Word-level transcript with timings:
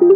Welcome 0.00 0.10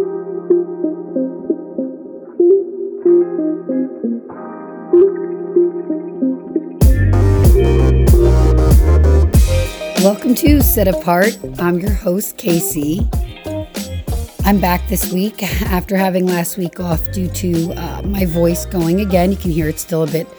to 10.35 10.61
Set 10.61 10.87
Apart. 10.87 11.37
I'm 11.59 11.81
your 11.81 11.91
host, 11.91 12.37
KC. 12.37 13.09
I'm 14.45 14.61
back 14.61 14.87
this 14.87 15.11
week 15.11 15.43
after 15.63 15.97
having 15.97 16.27
last 16.27 16.57
week 16.57 16.79
off 16.79 17.11
due 17.11 17.27
to 17.27 17.73
uh, 17.73 18.03
my 18.03 18.25
voice 18.25 18.65
going 18.65 19.01
again. 19.01 19.31
You 19.31 19.37
can 19.37 19.51
hear 19.51 19.67
it's 19.67 19.81
still 19.81 20.03
a 20.03 20.07
bit 20.07 20.29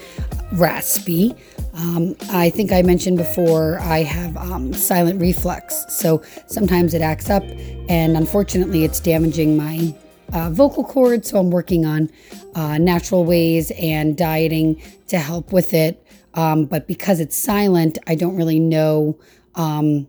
raspy. 0.52 1.34
Um, 1.74 2.16
I 2.30 2.50
think 2.50 2.72
I 2.72 2.82
mentioned 2.82 3.18
before 3.18 3.78
I 3.80 4.02
have 4.02 4.36
um, 4.36 4.72
silent 4.72 5.20
reflux, 5.20 5.84
so 5.88 6.22
sometimes 6.46 6.94
it 6.94 7.02
acts 7.02 7.30
up, 7.30 7.42
and 7.88 8.16
unfortunately, 8.16 8.84
it's 8.84 9.00
damaging 9.00 9.56
my 9.56 9.94
uh, 10.32 10.50
vocal 10.50 10.84
cords. 10.84 11.30
So 11.30 11.38
I'm 11.38 11.50
working 11.50 11.84
on 11.84 12.10
uh, 12.54 12.78
natural 12.78 13.24
ways 13.24 13.72
and 13.72 14.16
dieting 14.16 14.80
to 15.08 15.18
help 15.18 15.52
with 15.52 15.74
it. 15.74 16.06
Um, 16.34 16.64
but 16.64 16.86
because 16.86 17.20
it's 17.20 17.36
silent, 17.36 17.98
I 18.06 18.14
don't 18.14 18.36
really 18.36 18.60
know 18.60 19.18
um, 19.54 20.06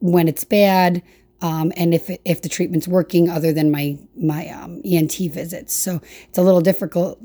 when 0.00 0.28
it's 0.28 0.44
bad 0.44 1.02
um, 1.42 1.72
and 1.76 1.94
if 1.94 2.10
if 2.24 2.42
the 2.42 2.48
treatment's 2.48 2.88
working 2.88 3.28
other 3.28 3.52
than 3.52 3.70
my 3.70 3.98
my 4.16 4.48
um, 4.48 4.80
ENT 4.84 5.14
visits. 5.32 5.74
So 5.74 6.00
it's 6.28 6.38
a 6.38 6.42
little 6.42 6.60
difficult 6.60 7.20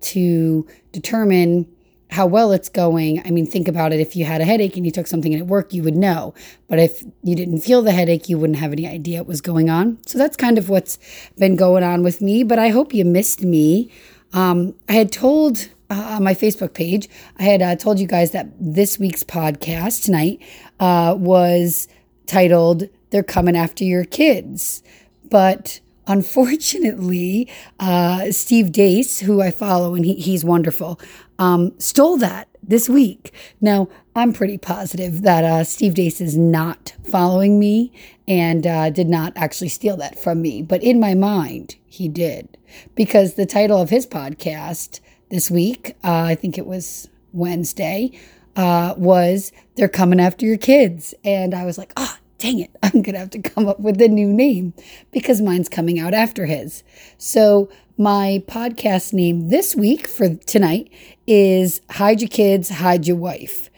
to 0.00 0.66
determine 0.92 1.66
how 2.10 2.26
well 2.26 2.52
it's 2.52 2.68
going. 2.68 3.22
I 3.26 3.30
mean, 3.30 3.46
think 3.46 3.68
about 3.68 3.92
it. 3.92 4.00
If 4.00 4.16
you 4.16 4.24
had 4.24 4.40
a 4.40 4.44
headache 4.44 4.76
and 4.76 4.86
you 4.86 4.92
took 4.92 5.06
something 5.06 5.32
and 5.32 5.42
it 5.42 5.46
worked, 5.46 5.72
you 5.72 5.82
would 5.82 5.96
know. 5.96 6.34
But 6.68 6.78
if 6.78 7.02
you 7.22 7.34
didn't 7.34 7.60
feel 7.60 7.82
the 7.82 7.92
headache, 7.92 8.28
you 8.28 8.38
wouldn't 8.38 8.58
have 8.58 8.72
any 8.72 8.86
idea 8.86 9.18
what 9.18 9.28
was 9.28 9.40
going 9.40 9.70
on. 9.70 9.98
So 10.06 10.18
that's 10.18 10.36
kind 10.36 10.58
of 10.58 10.68
what's 10.68 10.98
been 11.36 11.56
going 11.56 11.82
on 11.82 12.02
with 12.02 12.20
me. 12.20 12.44
But 12.44 12.58
I 12.58 12.68
hope 12.68 12.94
you 12.94 13.04
missed 13.04 13.42
me. 13.42 13.90
Um, 14.32 14.74
I 14.88 14.92
had 14.92 15.12
told 15.12 15.68
uh, 15.90 16.16
on 16.16 16.24
my 16.24 16.34
Facebook 16.34 16.74
page, 16.74 17.08
I 17.38 17.44
had 17.44 17.62
uh, 17.62 17.76
told 17.76 17.98
you 17.98 18.06
guys 18.06 18.32
that 18.32 18.48
this 18.58 18.98
week's 18.98 19.24
podcast 19.24 20.04
tonight 20.04 20.40
uh, 20.80 21.14
was 21.18 21.88
titled 22.26 22.88
they're 23.10 23.22
coming 23.22 23.56
after 23.56 23.84
your 23.84 24.04
kids. 24.04 24.82
But 25.30 25.80
unfortunately, 26.06 27.48
uh, 27.80 28.30
Steve 28.30 28.66
Deace, 28.66 29.20
who 29.20 29.40
I 29.40 29.50
follow 29.50 29.94
and 29.94 30.04
he, 30.04 30.14
he's 30.14 30.44
wonderful, 30.44 31.00
um, 31.38 31.78
stole 31.78 32.16
that 32.18 32.48
this 32.62 32.88
week. 32.88 33.32
Now, 33.60 33.88
I'm 34.14 34.32
pretty 34.32 34.58
positive 34.58 35.22
that 35.22 35.44
uh, 35.44 35.64
Steve 35.64 35.94
Deace 35.94 36.20
is 36.20 36.36
not 36.36 36.94
following 37.04 37.58
me 37.58 37.92
and 38.26 38.66
uh, 38.66 38.90
did 38.90 39.08
not 39.08 39.32
actually 39.36 39.68
steal 39.68 39.96
that 39.98 40.18
from 40.18 40.42
me. 40.42 40.62
But 40.62 40.82
in 40.82 40.98
my 40.98 41.14
mind, 41.14 41.76
he 41.86 42.08
did. 42.08 42.56
Because 42.94 43.34
the 43.34 43.46
title 43.46 43.80
of 43.80 43.90
his 43.90 44.06
podcast 44.06 45.00
this 45.30 45.50
week, 45.50 45.96
uh, 46.02 46.22
I 46.22 46.34
think 46.34 46.58
it 46.58 46.66
was 46.66 47.08
Wednesday, 47.32 48.18
uh, 48.56 48.94
was 48.96 49.52
They're 49.76 49.88
Coming 49.88 50.20
After 50.20 50.46
Your 50.46 50.58
Kids. 50.58 51.14
And 51.24 51.54
I 51.54 51.64
was 51.64 51.78
like, 51.78 51.92
oh, 51.96 52.16
dang 52.38 52.60
it, 52.60 52.70
I'm 52.82 53.02
going 53.02 53.14
to 53.14 53.18
have 53.18 53.30
to 53.30 53.40
come 53.40 53.68
up 53.68 53.80
with 53.80 54.00
a 54.00 54.08
new 54.08 54.32
name 54.32 54.74
because 55.12 55.40
mine's 55.40 55.68
coming 55.68 55.98
out 55.98 56.14
after 56.14 56.46
his. 56.46 56.82
So, 57.18 57.68
my 57.98 58.42
podcast 58.46 59.14
name 59.14 59.48
this 59.48 59.74
week 59.74 60.06
for 60.06 60.34
tonight 60.34 60.92
is 61.26 61.80
Hide 61.92 62.20
Your 62.20 62.28
Kids, 62.28 62.68
Hide 62.68 63.06
Your 63.06 63.16
Wife. 63.16 63.70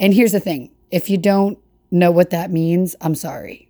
And 0.00 0.14
here's 0.14 0.32
the 0.32 0.40
thing 0.40 0.70
if 0.90 1.10
you 1.10 1.18
don't 1.18 1.58
know 1.90 2.10
what 2.10 2.30
that 2.30 2.50
means, 2.50 2.96
I'm 3.00 3.14
sorry. 3.14 3.68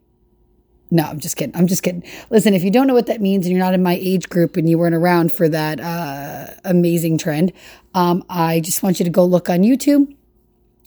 No, 0.88 1.02
I'm 1.02 1.18
just 1.18 1.36
kidding. 1.36 1.56
I'm 1.56 1.66
just 1.66 1.82
kidding. 1.82 2.04
Listen, 2.30 2.54
if 2.54 2.62
you 2.62 2.70
don't 2.70 2.86
know 2.86 2.94
what 2.94 3.06
that 3.06 3.20
means 3.20 3.44
and 3.44 3.52
you're 3.52 3.64
not 3.64 3.74
in 3.74 3.82
my 3.82 3.98
age 4.00 4.28
group 4.28 4.56
and 4.56 4.70
you 4.70 4.78
weren't 4.78 4.94
around 4.94 5.32
for 5.32 5.48
that 5.48 5.80
uh, 5.80 6.54
amazing 6.64 7.18
trend, 7.18 7.52
um, 7.94 8.24
I 8.30 8.60
just 8.60 8.84
want 8.84 9.00
you 9.00 9.04
to 9.04 9.10
go 9.10 9.24
look 9.24 9.50
on 9.50 9.60
YouTube 9.60 10.15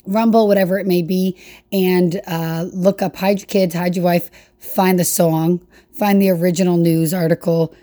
Rumble, 0.10 0.48
whatever 0.48 0.80
it 0.80 0.88
may 0.88 1.04
be, 1.04 1.38
and 1.72 2.20
uh, 2.26 2.66
look 2.74 3.02
up 3.02 3.16
Hide 3.16 3.40
Your 3.40 3.46
Kids, 3.46 3.76
Hide 3.76 3.96
Your 3.96 4.06
Wife, 4.06 4.32
find 4.58 5.00
the 5.00 5.06
song, 5.06 5.66
find 5.92 6.22
the 6.22 6.32
original 6.32 6.78
news 6.78 7.14
article. 7.14 7.74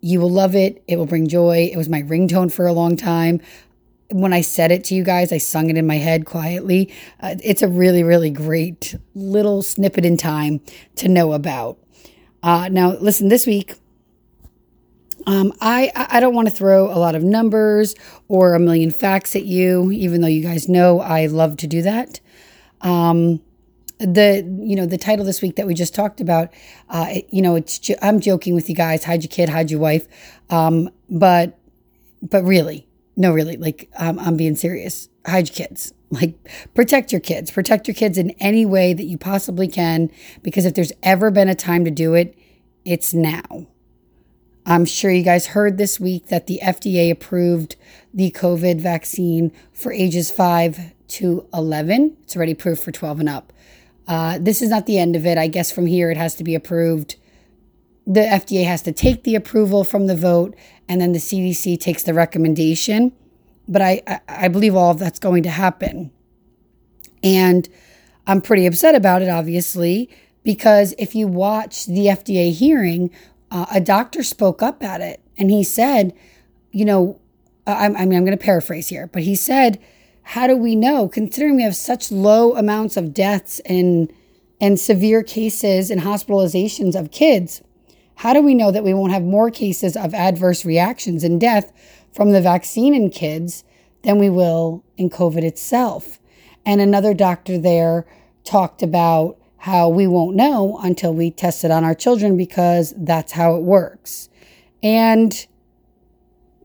You 0.00 0.20
will 0.20 0.30
love 0.30 0.54
it. 0.54 0.82
It 0.88 0.96
will 0.96 1.06
bring 1.06 1.28
joy. 1.28 1.68
It 1.70 1.76
was 1.76 1.88
my 1.88 2.02
ringtone 2.02 2.50
for 2.50 2.66
a 2.66 2.72
long 2.72 2.96
time. 2.96 3.40
When 4.10 4.32
I 4.32 4.40
said 4.40 4.70
it 4.70 4.84
to 4.84 4.94
you 4.94 5.04
guys, 5.04 5.32
I 5.32 5.38
sung 5.38 5.68
it 5.68 5.76
in 5.76 5.86
my 5.86 5.96
head 5.96 6.24
quietly. 6.24 6.92
Uh, 7.20 7.36
it's 7.42 7.62
a 7.62 7.68
really, 7.68 8.02
really 8.02 8.30
great 8.30 8.94
little 9.14 9.62
snippet 9.62 10.04
in 10.04 10.16
time 10.16 10.60
to 10.96 11.08
know 11.08 11.32
about. 11.32 11.78
Uh, 12.42 12.68
now, 12.70 12.92
listen, 12.96 13.28
this 13.28 13.46
week 13.46 13.74
um, 15.26 15.52
I 15.60 15.90
I 15.94 16.20
don't 16.20 16.34
want 16.34 16.48
to 16.48 16.54
throw 16.54 16.86
a 16.86 16.98
lot 16.98 17.14
of 17.14 17.22
numbers 17.22 17.94
or 18.28 18.54
a 18.54 18.58
million 18.58 18.90
facts 18.90 19.34
at 19.34 19.44
you, 19.44 19.90
even 19.90 20.20
though 20.20 20.28
you 20.28 20.42
guys 20.42 20.68
know 20.68 21.00
I 21.00 21.26
love 21.26 21.56
to 21.58 21.66
do 21.66 21.82
that. 21.82 22.20
Um, 22.80 23.40
the 23.98 24.44
you 24.60 24.76
know 24.76 24.86
the 24.86 24.98
title 24.98 25.24
this 25.24 25.40
week 25.40 25.56
that 25.56 25.66
we 25.66 25.74
just 25.74 25.94
talked 25.94 26.20
about, 26.20 26.52
uh, 26.90 27.06
it, 27.08 27.26
you 27.30 27.40
know, 27.40 27.56
it's 27.56 27.90
I'm 28.02 28.20
joking 28.20 28.54
with 28.54 28.68
you 28.68 28.74
guys. 28.74 29.04
Hide 29.04 29.22
your 29.22 29.30
kid, 29.30 29.48
hide 29.48 29.70
your 29.70 29.80
wife, 29.80 30.06
um, 30.50 30.90
but 31.08 31.58
but 32.22 32.44
really, 32.44 32.86
no, 33.16 33.32
really, 33.32 33.56
like 33.56 33.90
I'm 33.98 34.36
being 34.36 34.56
serious. 34.56 35.08
Hide 35.26 35.48
your 35.48 35.66
kids. 35.66 35.92
Like 36.10 36.36
protect 36.74 37.10
your 37.10 37.20
kids. 37.20 37.50
Protect 37.50 37.88
your 37.88 37.94
kids 37.96 38.18
in 38.18 38.30
any 38.38 38.64
way 38.64 38.94
that 38.94 39.02
you 39.02 39.18
possibly 39.18 39.66
can, 39.66 40.12
because 40.44 40.64
if 40.64 40.74
there's 40.74 40.92
ever 41.02 41.32
been 41.32 41.48
a 41.48 41.56
time 41.56 41.84
to 41.86 41.90
do 41.90 42.14
it, 42.14 42.38
it's 42.84 43.12
now. 43.12 43.66
I'm 44.66 44.86
sure 44.86 45.10
you 45.10 45.22
guys 45.22 45.48
heard 45.48 45.76
this 45.76 46.00
week 46.00 46.28
that 46.28 46.46
the 46.46 46.60
FDA 46.62 47.10
approved 47.10 47.76
the 48.14 48.30
COVID 48.30 48.80
vaccine 48.80 49.52
for 49.72 49.92
ages 49.92 50.30
5 50.30 50.92
to 51.08 51.46
11. 51.52 52.16
It's 52.22 52.34
already 52.34 52.52
approved 52.52 52.82
for 52.82 52.90
12 52.90 53.20
and 53.20 53.28
up. 53.28 53.52
Uh, 54.08 54.38
this 54.40 54.62
is 54.62 54.70
not 54.70 54.86
the 54.86 54.98
end 54.98 55.16
of 55.16 55.26
it. 55.26 55.36
I 55.36 55.48
guess 55.48 55.70
from 55.70 55.86
here 55.86 56.10
it 56.10 56.16
has 56.16 56.34
to 56.36 56.44
be 56.44 56.54
approved. 56.54 57.16
The 58.06 58.20
FDA 58.20 58.64
has 58.64 58.80
to 58.82 58.92
take 58.92 59.24
the 59.24 59.34
approval 59.34 59.84
from 59.84 60.06
the 60.06 60.16
vote, 60.16 60.54
and 60.88 61.00
then 61.00 61.12
the 61.12 61.18
CDC 61.18 61.78
takes 61.80 62.02
the 62.02 62.14
recommendation. 62.14 63.12
But 63.68 63.82
I, 63.82 64.02
I, 64.06 64.20
I 64.28 64.48
believe 64.48 64.74
all 64.74 64.90
of 64.90 64.98
that's 64.98 65.18
going 65.18 65.42
to 65.42 65.50
happen. 65.50 66.10
And 67.22 67.68
I'm 68.26 68.40
pretty 68.40 68.66
upset 68.66 68.94
about 68.94 69.22
it, 69.22 69.28
obviously, 69.28 70.10
because 70.42 70.94
if 70.98 71.14
you 71.14 71.26
watch 71.26 71.86
the 71.86 72.06
FDA 72.06 72.52
hearing, 72.52 73.10
uh, 73.54 73.66
a 73.70 73.80
doctor 73.80 74.22
spoke 74.24 74.62
up 74.62 74.82
at 74.82 75.00
it 75.00 75.22
and 75.38 75.50
he 75.50 75.62
said, 75.62 76.12
you 76.72 76.84
know, 76.84 77.20
I, 77.66 77.86
I 77.86 77.88
mean, 77.88 78.18
I'm 78.18 78.24
going 78.24 78.36
to 78.36 78.44
paraphrase 78.44 78.88
here, 78.88 79.06
but 79.06 79.22
he 79.22 79.36
said, 79.36 79.80
how 80.22 80.46
do 80.48 80.56
we 80.56 80.74
know, 80.74 81.08
considering 81.08 81.56
we 81.56 81.62
have 81.62 81.76
such 81.76 82.10
low 82.10 82.56
amounts 82.56 82.96
of 82.98 83.14
deaths 83.14 83.60
and 83.64 84.12
and 84.60 84.78
severe 84.78 85.22
cases 85.22 85.90
and 85.90 86.00
hospitalizations 86.00 86.98
of 86.98 87.10
kids, 87.10 87.60
how 88.16 88.32
do 88.32 88.40
we 88.40 88.54
know 88.54 88.70
that 88.70 88.84
we 88.84 88.94
won't 88.94 89.12
have 89.12 89.22
more 89.22 89.50
cases 89.50 89.96
of 89.96 90.14
adverse 90.14 90.64
reactions 90.64 91.22
and 91.22 91.40
death 91.40 91.72
from 92.12 92.30
the 92.30 92.40
vaccine 92.40 92.94
in 92.94 93.10
kids 93.10 93.64
than 94.02 94.18
we 94.18 94.30
will 94.30 94.82
in 94.96 95.10
COVID 95.10 95.42
itself? 95.42 96.18
And 96.64 96.80
another 96.80 97.14
doctor 97.14 97.58
there 97.58 98.06
talked 98.44 98.82
about 98.82 99.38
how 99.64 99.88
we 99.88 100.06
won't 100.06 100.36
know 100.36 100.78
until 100.82 101.14
we 101.14 101.30
test 101.30 101.64
it 101.64 101.70
on 101.70 101.84
our 101.84 101.94
children 101.94 102.36
because 102.36 102.92
that's 102.98 103.32
how 103.32 103.56
it 103.56 103.62
works. 103.62 104.28
And 104.82 105.32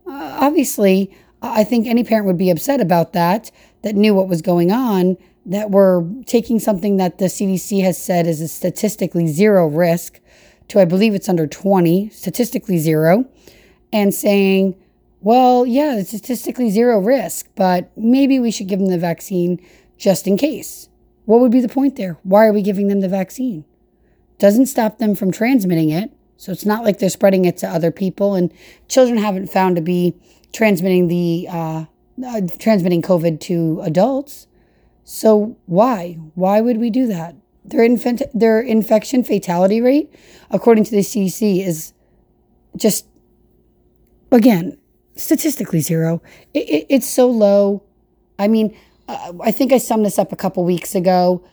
uh, 0.06 0.38
obviously, 0.42 1.10
I 1.42 1.64
think 1.64 1.88
any 1.88 2.04
parent 2.04 2.28
would 2.28 2.38
be 2.38 2.50
upset 2.50 2.82
about 2.82 3.14
that, 3.14 3.52
that 3.84 3.96
knew 3.96 4.14
what 4.14 4.28
was 4.28 4.42
going 4.42 4.74
on, 4.74 5.16
that 5.46 5.72
we're 5.72 6.04
taking 6.26 6.60
something 6.60 6.98
that 6.98 7.20
the 7.20 7.28
CDC 7.28 7.82
has 7.86 7.98
said 7.98 8.28
is 8.28 8.42
a 8.42 8.50
statistically 8.50 9.28
zero 9.28 9.66
risk 9.66 10.20
to, 10.68 10.82
I 10.82 10.84
believe 10.84 11.16
it's 11.16 11.30
under 11.30 11.48
20, 11.48 12.10
statistically 12.10 12.80
zero, 12.80 13.24
and 13.94 14.14
saying, 14.14 14.76
well, 15.22 15.66
yeah, 15.66 15.96
it's 15.96 16.10
statistically 16.10 16.70
zero 16.70 17.00
risk, 17.00 17.48
but 17.56 17.92
maybe 17.96 18.42
we 18.42 18.52
should 18.52 18.68
give 18.68 18.80
them 18.80 18.90
the 18.90 18.98
vaccine 18.98 19.66
just 19.98 20.28
in 20.28 20.36
case. 20.36 20.89
What 21.30 21.42
would 21.42 21.52
be 21.52 21.62
the 21.62 21.70
point 21.70 21.96
there? 21.96 22.18
Why 22.24 22.48
are 22.48 22.52
we 22.52 22.64
giving 22.64 22.88
them 22.88 23.02
the 23.02 23.08
vaccine? 23.08 23.64
Doesn't 24.40 24.66
stop 24.66 24.98
them 24.98 25.14
from 25.14 25.32
transmitting 25.32 25.92
it. 25.92 26.12
So 26.38 26.52
it's 26.52 26.66
not 26.66 26.84
like 26.84 26.98
they're 26.98 27.08
spreading 27.08 27.46
it 27.46 27.56
to 27.58 27.68
other 27.68 27.92
people. 27.92 28.34
And 28.34 28.52
children 28.88 29.20
haven't 29.20 29.46
found 29.46 29.76
to 29.76 29.82
be 29.84 30.16
transmitting 30.54 31.08
the 31.08 31.48
uh, 31.48 31.86
uh, 32.26 32.42
transmitting 32.58 33.04
COVID 33.04 33.40
to 33.42 33.80
adults. 33.84 34.48
So 35.04 35.56
why? 35.68 36.14
Why 36.34 36.62
would 36.62 36.80
we 36.80 36.90
do 36.90 37.06
that? 37.06 37.36
Their 37.64 37.84
infant 37.84 38.24
their 38.34 38.60
infection 38.60 39.24
fatality 39.24 39.82
rate, 39.82 40.12
according 40.50 40.86
to 40.86 40.92
the 40.92 41.02
CDC, 41.02 41.64
is 41.64 41.94
just 42.76 43.06
again 44.32 44.80
statistically 45.16 45.82
zero. 45.82 46.24
It, 46.56 46.68
it, 46.68 46.86
it's 46.90 47.08
so 47.08 47.30
low. 47.30 47.84
I 48.40 48.48
mean, 48.48 48.76
uh, 49.10 49.34
I 49.42 49.52
think 49.52 49.74
I 49.74 49.80
summed 49.80 50.06
this 50.06 50.20
up 50.20 50.32
a 50.32 50.36
couple 50.36 50.64
weeks 50.64 50.94
ago. 50.94 51.44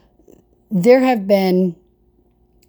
There 0.71 1.01
have 1.01 1.27
been 1.27 1.75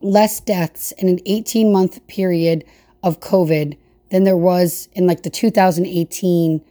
less 0.01 0.39
deaths 0.39 0.93
in 0.93 1.09
an 1.09 1.19
18 1.25 1.71
month 1.71 2.05
period 2.07 2.63
of 3.03 3.19
COVID 3.19 3.77
than 4.11 4.23
there 4.23 4.37
was 4.37 4.87
in 4.93 5.05
like 5.05 5.23
the 5.23 5.29
2018 5.29 6.63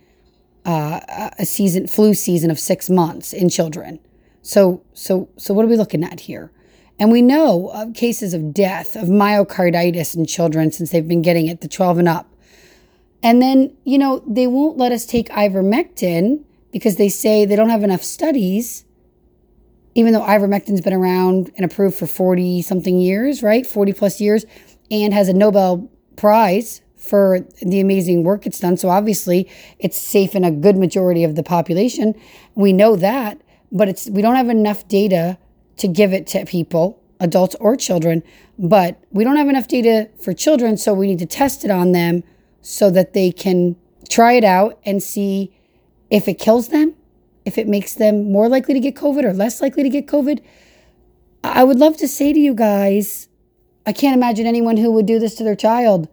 uh, 0.64 1.30
a 1.38 1.44
season 1.46 1.86
flu 1.86 2.14
season 2.14 2.50
of 2.50 2.58
six 2.58 2.88
months 2.88 3.32
in 3.32 3.48
children. 3.48 4.00
So 4.40 4.82
so 4.94 5.28
so 5.36 5.52
what 5.52 5.64
are 5.64 5.68
we 5.68 5.76
looking 5.76 6.02
at 6.02 6.20
here? 6.20 6.50
And 6.98 7.12
we 7.12 7.20
know 7.20 7.68
of 7.74 7.92
cases 7.92 8.32
of 8.32 8.54
death 8.54 8.96
of 8.96 9.08
myocarditis 9.08 10.16
in 10.16 10.24
children 10.24 10.72
since 10.72 10.90
they've 10.90 11.06
been 11.06 11.20
getting 11.20 11.46
it, 11.46 11.60
the 11.60 11.68
12 11.68 11.98
and 11.98 12.08
up. 12.08 12.32
And 13.22 13.42
then, 13.42 13.76
you 13.84 13.98
know, 13.98 14.22
they 14.26 14.46
won't 14.46 14.78
let 14.78 14.92
us 14.92 15.04
take 15.04 15.28
ivermectin 15.28 16.45
because 16.76 16.96
they 16.96 17.08
say 17.08 17.46
they 17.46 17.56
don't 17.56 17.70
have 17.70 17.82
enough 17.84 18.02
studies, 18.02 18.84
even 19.94 20.12
though 20.12 20.20
ivermectin's 20.20 20.82
been 20.82 20.92
around 20.92 21.50
and 21.56 21.64
approved 21.64 21.96
for 21.96 22.06
40 22.06 22.60
something 22.60 23.00
years, 23.00 23.42
right? 23.42 23.66
40 23.66 23.94
plus 23.94 24.20
years, 24.20 24.44
and 24.90 25.14
has 25.14 25.26
a 25.26 25.32
Nobel 25.32 25.90
Prize 26.16 26.82
for 26.98 27.40
the 27.62 27.80
amazing 27.80 28.24
work 28.24 28.44
it's 28.44 28.60
done. 28.60 28.76
So 28.76 28.90
obviously, 28.90 29.48
it's 29.78 29.96
safe 29.96 30.34
in 30.34 30.44
a 30.44 30.50
good 30.50 30.76
majority 30.76 31.24
of 31.24 31.34
the 31.34 31.42
population. 31.42 32.14
We 32.54 32.74
know 32.74 32.94
that, 32.96 33.40
but 33.72 33.88
it's 33.88 34.10
we 34.10 34.20
don't 34.20 34.36
have 34.36 34.50
enough 34.50 34.86
data 34.86 35.38
to 35.78 35.88
give 35.88 36.12
it 36.12 36.26
to 36.26 36.44
people, 36.44 37.02
adults 37.20 37.56
or 37.58 37.74
children. 37.74 38.22
But 38.58 39.02
we 39.12 39.24
don't 39.24 39.36
have 39.36 39.48
enough 39.48 39.66
data 39.66 40.10
for 40.20 40.34
children, 40.34 40.76
so 40.76 40.92
we 40.92 41.06
need 41.06 41.20
to 41.20 41.26
test 41.26 41.64
it 41.64 41.70
on 41.70 41.92
them 41.92 42.22
so 42.60 42.90
that 42.90 43.14
they 43.14 43.32
can 43.32 43.76
try 44.10 44.34
it 44.34 44.44
out 44.44 44.78
and 44.84 45.02
see 45.02 45.55
if 46.10 46.28
it 46.28 46.38
kills 46.38 46.68
them, 46.68 46.94
if 47.44 47.58
it 47.58 47.68
makes 47.68 47.94
them 47.94 48.30
more 48.32 48.48
likely 48.48 48.74
to 48.74 48.80
get 48.80 48.94
COVID 48.94 49.24
or 49.24 49.32
less 49.32 49.60
likely 49.60 49.82
to 49.82 49.88
get 49.88 50.06
COVID. 50.06 50.42
I 51.44 51.64
would 51.64 51.78
love 51.78 51.96
to 51.98 52.08
say 52.08 52.32
to 52.32 52.38
you 52.38 52.54
guys, 52.54 53.28
I 53.86 53.92
can't 53.92 54.16
imagine 54.16 54.46
anyone 54.46 54.76
who 54.76 54.90
would 54.92 55.06
do 55.06 55.18
this 55.18 55.36
to 55.36 55.44
their 55.44 55.56
child. 55.56 56.08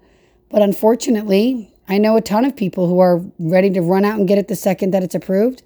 But 0.49 0.61
unfortunately, 0.61 1.73
I 1.87 1.97
know 1.97 2.15
a 2.15 2.21
ton 2.21 2.45
of 2.45 2.55
people 2.55 2.87
who 2.87 2.99
are 2.99 3.21
ready 3.39 3.69
to 3.71 3.81
run 3.81 4.05
out 4.05 4.19
and 4.19 4.27
get 4.27 4.37
it 4.37 4.47
the 4.47 4.55
second 4.55 4.91
that 4.91 5.03
it's 5.03 5.15
approved. 5.15 5.63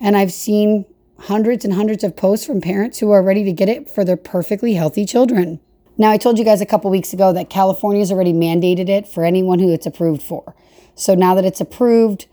And 0.00 0.16
I've 0.16 0.32
seen 0.32 0.84
hundreds 1.20 1.64
and 1.64 1.74
hundreds 1.74 2.02
of 2.02 2.16
posts 2.16 2.44
from 2.44 2.60
parents 2.60 2.98
who 2.98 3.12
are 3.12 3.22
ready 3.22 3.44
to 3.44 3.52
get 3.52 3.68
it 3.68 3.88
for 3.88 4.04
their 4.04 4.16
perfectly 4.16 4.74
healthy 4.74 5.06
children. 5.06 5.60
Now, 5.96 6.10
I 6.10 6.16
told 6.16 6.38
you 6.38 6.44
guys 6.44 6.60
a 6.60 6.66
couple 6.66 6.90
weeks 6.90 7.12
ago 7.12 7.32
that 7.32 7.48
California 7.48 8.00
has 8.00 8.10
already 8.10 8.32
mandated 8.32 8.88
it 8.88 9.06
for 9.06 9.24
anyone 9.24 9.60
who 9.60 9.72
it's 9.72 9.86
approved 9.86 10.22
for. 10.22 10.56
So 10.96 11.14
now 11.14 11.36
that 11.36 11.44
it's 11.44 11.60
approved 11.60 12.26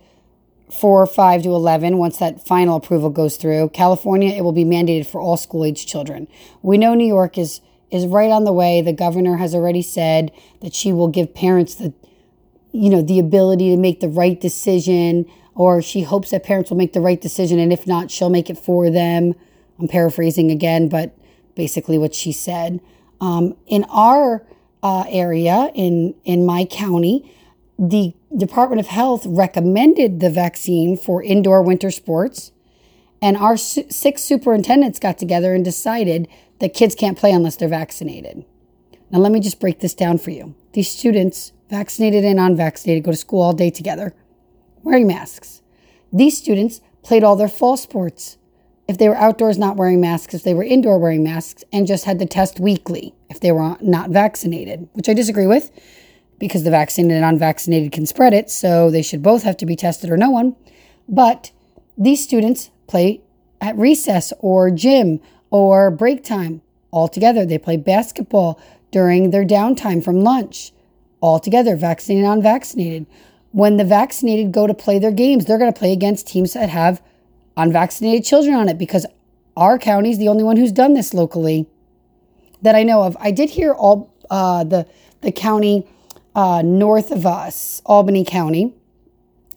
for 0.79 1.05
5 1.05 1.43
to 1.43 1.49
11, 1.49 1.97
once 1.97 2.17
that 2.17 2.45
final 2.45 2.77
approval 2.77 3.09
goes 3.09 3.37
through, 3.37 3.69
California, 3.69 4.33
it 4.33 4.41
will 4.41 4.53
be 4.53 4.63
mandated 4.63 5.05
for 5.05 5.19
all 5.19 5.37
school 5.37 5.65
age 5.65 5.85
children. 5.85 6.27
We 6.61 6.77
know 6.77 6.93
New 6.93 7.07
York 7.07 7.37
is 7.37 7.61
is 7.91 8.05
right 8.05 8.31
on 8.31 8.45
the 8.45 8.53
way. 8.53 8.81
The 8.81 8.93
governor 8.93 9.35
has 9.35 9.53
already 9.53 9.81
said 9.81 10.31
that 10.61 10.73
she 10.73 10.93
will 10.93 11.09
give 11.09 11.33
parents 11.33 11.75
the 11.75 11.93
you 12.71 12.89
know 12.89 13.01
the 13.01 13.19
ability 13.19 13.69
to 13.69 13.77
make 13.77 13.99
the 13.99 14.07
right 14.07 14.39
decision 14.39 15.25
or 15.55 15.81
she 15.81 16.03
hopes 16.03 16.31
that 16.31 16.43
parents 16.43 16.69
will 16.69 16.77
make 16.77 16.93
the 16.93 17.01
right 17.01 17.21
decision 17.21 17.59
and 17.59 17.73
if 17.73 17.85
not 17.85 18.09
she'll 18.09 18.29
make 18.29 18.49
it 18.49 18.57
for 18.57 18.89
them 18.89 19.33
i'm 19.79 19.87
paraphrasing 19.87 20.49
again 20.49 20.87
but 20.87 21.13
basically 21.55 21.97
what 21.97 22.15
she 22.15 22.31
said 22.31 22.79
um, 23.19 23.55
in 23.67 23.83
our 23.89 24.45
uh, 24.83 25.03
area 25.09 25.69
in 25.75 26.15
in 26.23 26.45
my 26.45 26.65
county 26.65 27.29
the 27.81 28.13
department 28.37 28.79
of 28.79 28.87
health 28.87 29.25
recommended 29.25 30.19
the 30.19 30.29
vaccine 30.29 30.95
for 30.95 31.23
indoor 31.23 31.63
winter 31.63 31.89
sports 31.89 32.51
and 33.23 33.35
our 33.35 33.57
su- 33.57 33.87
six 33.89 34.21
superintendents 34.21 34.99
got 34.99 35.17
together 35.17 35.55
and 35.55 35.65
decided 35.65 36.27
that 36.59 36.75
kids 36.75 36.93
can't 36.93 37.17
play 37.17 37.31
unless 37.31 37.55
they're 37.55 37.67
vaccinated. 37.67 38.45
Now, 39.09 39.17
let 39.17 39.31
me 39.31 39.39
just 39.39 39.59
break 39.59 39.79
this 39.79 39.95
down 39.95 40.19
for 40.19 40.29
you. 40.29 40.53
These 40.73 40.91
students, 40.91 41.53
vaccinated 41.71 42.23
and 42.23 42.39
unvaccinated, 42.39 43.03
go 43.03 43.11
to 43.11 43.17
school 43.17 43.41
all 43.41 43.53
day 43.53 43.71
together, 43.71 44.13
wearing 44.83 45.07
masks. 45.07 45.63
These 46.13 46.37
students 46.37 46.81
played 47.01 47.23
all 47.23 47.35
their 47.35 47.47
fall 47.47 47.77
sports. 47.77 48.37
If 48.87 48.99
they 48.99 49.09
were 49.09 49.15
outdoors 49.15 49.57
not 49.57 49.75
wearing 49.75 49.99
masks, 49.99 50.35
if 50.35 50.43
they 50.43 50.53
were 50.53 50.63
indoor 50.63 50.99
wearing 50.99 51.23
masks, 51.23 51.63
and 51.73 51.87
just 51.87 52.05
had 52.05 52.19
to 52.19 52.27
test 52.27 52.59
weekly 52.59 53.15
if 53.27 53.39
they 53.39 53.51
were 53.51 53.75
not 53.81 54.11
vaccinated, 54.11 54.87
which 54.93 55.09
I 55.09 55.15
disagree 55.15 55.47
with 55.47 55.71
because 56.41 56.63
the 56.63 56.71
vaccinated 56.71 57.17
and 57.17 57.25
unvaccinated 57.25 57.91
can 57.91 58.07
spread 58.07 58.33
it, 58.33 58.49
so 58.49 58.89
they 58.89 59.03
should 59.03 59.21
both 59.21 59.43
have 59.43 59.55
to 59.57 59.65
be 59.65 59.75
tested 59.75 60.09
or 60.09 60.17
no 60.17 60.31
one. 60.31 60.55
But 61.07 61.51
these 61.95 62.23
students 62.23 62.71
play 62.87 63.21
at 63.61 63.77
recess 63.77 64.33
or 64.39 64.71
gym 64.71 65.21
or 65.51 65.91
break 65.91 66.23
time 66.23 66.63
all 66.89 67.07
together. 67.07 67.45
They 67.45 67.59
play 67.59 67.77
basketball 67.77 68.59
during 68.89 69.29
their 69.29 69.45
downtime 69.45 70.03
from 70.03 70.21
lunch 70.21 70.73
all 71.21 71.39
together, 71.39 71.75
vaccinated 71.75 72.25
and 72.25 72.33
unvaccinated. 72.33 73.05
When 73.51 73.77
the 73.77 73.85
vaccinated 73.85 74.51
go 74.51 74.65
to 74.65 74.73
play 74.73 74.97
their 74.97 75.11
games, 75.11 75.45
they're 75.45 75.59
going 75.59 75.71
to 75.71 75.79
play 75.79 75.93
against 75.93 76.27
teams 76.27 76.53
that 76.53 76.69
have 76.69 77.03
unvaccinated 77.55 78.25
children 78.25 78.55
on 78.55 78.67
it 78.67 78.79
because 78.79 79.05
our 79.55 79.77
county 79.77 80.09
is 80.09 80.17
the 80.17 80.27
only 80.27 80.43
one 80.43 80.57
who's 80.57 80.71
done 80.71 80.95
this 80.95 81.13
locally 81.13 81.67
that 82.63 82.73
I 82.73 82.81
know 82.81 83.03
of. 83.03 83.15
I 83.19 83.29
did 83.29 83.51
hear 83.51 83.73
all 83.73 84.11
uh, 84.31 84.63
the 84.63 84.87
the 85.21 85.31
county 85.31 85.85
uh, 86.35 86.61
north 86.63 87.11
of 87.11 87.25
us, 87.25 87.81
Albany 87.85 88.23
County, 88.25 88.73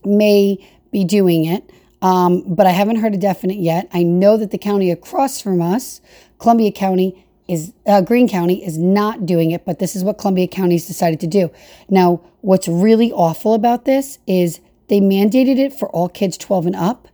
may 0.04 0.58
be 0.90 1.04
doing 1.04 1.44
it. 1.44 1.70
Um, 2.02 2.42
but 2.54 2.66
I 2.66 2.70
haven't 2.70 2.96
heard 2.96 3.14
a 3.14 3.18
definite 3.18 3.58
yet. 3.58 3.88
I 3.92 4.02
know 4.02 4.36
that 4.36 4.50
the 4.50 4.58
county 4.58 4.90
across 4.90 5.40
from 5.40 5.62
us, 5.62 6.02
Columbia 6.38 6.70
County, 6.70 7.24
is 7.48 7.72
uh, 7.86 8.02
County 8.02 8.64
is 8.64 8.78
not 8.78 9.26
doing 9.26 9.50
it, 9.50 9.64
but 9.64 9.78
this 9.78 9.96
is 9.96 10.04
what 10.04 10.18
Columbia 10.18 10.46
County's 10.46 10.86
decided 10.86 11.20
to 11.20 11.26
do. 11.26 11.50
Now, 11.88 12.20
what's 12.40 12.68
really 12.68 13.10
awful 13.12 13.54
about 13.54 13.84
this 13.84 14.18
is 14.26 14.60
they 14.88 15.00
mandated 15.00 15.58
it 15.58 15.72
for 15.72 15.88
all 15.90 16.08
kids 16.08 16.36
12 16.36 16.66
and 16.66 16.76
up, 16.76 17.08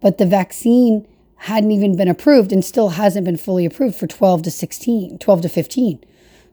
but 0.00 0.18
the 0.18 0.26
vaccine 0.26 1.06
hadn't 1.36 1.70
even 1.70 1.96
been 1.96 2.08
approved 2.08 2.52
and 2.52 2.64
still 2.64 2.90
hasn't 2.90 3.24
been 3.24 3.36
fully 3.36 3.64
approved 3.64 3.96
for 3.96 4.06
12 4.06 4.42
to 4.42 4.50
16, 4.50 5.18
12 5.18 5.42
to 5.42 5.48
15. 5.48 6.04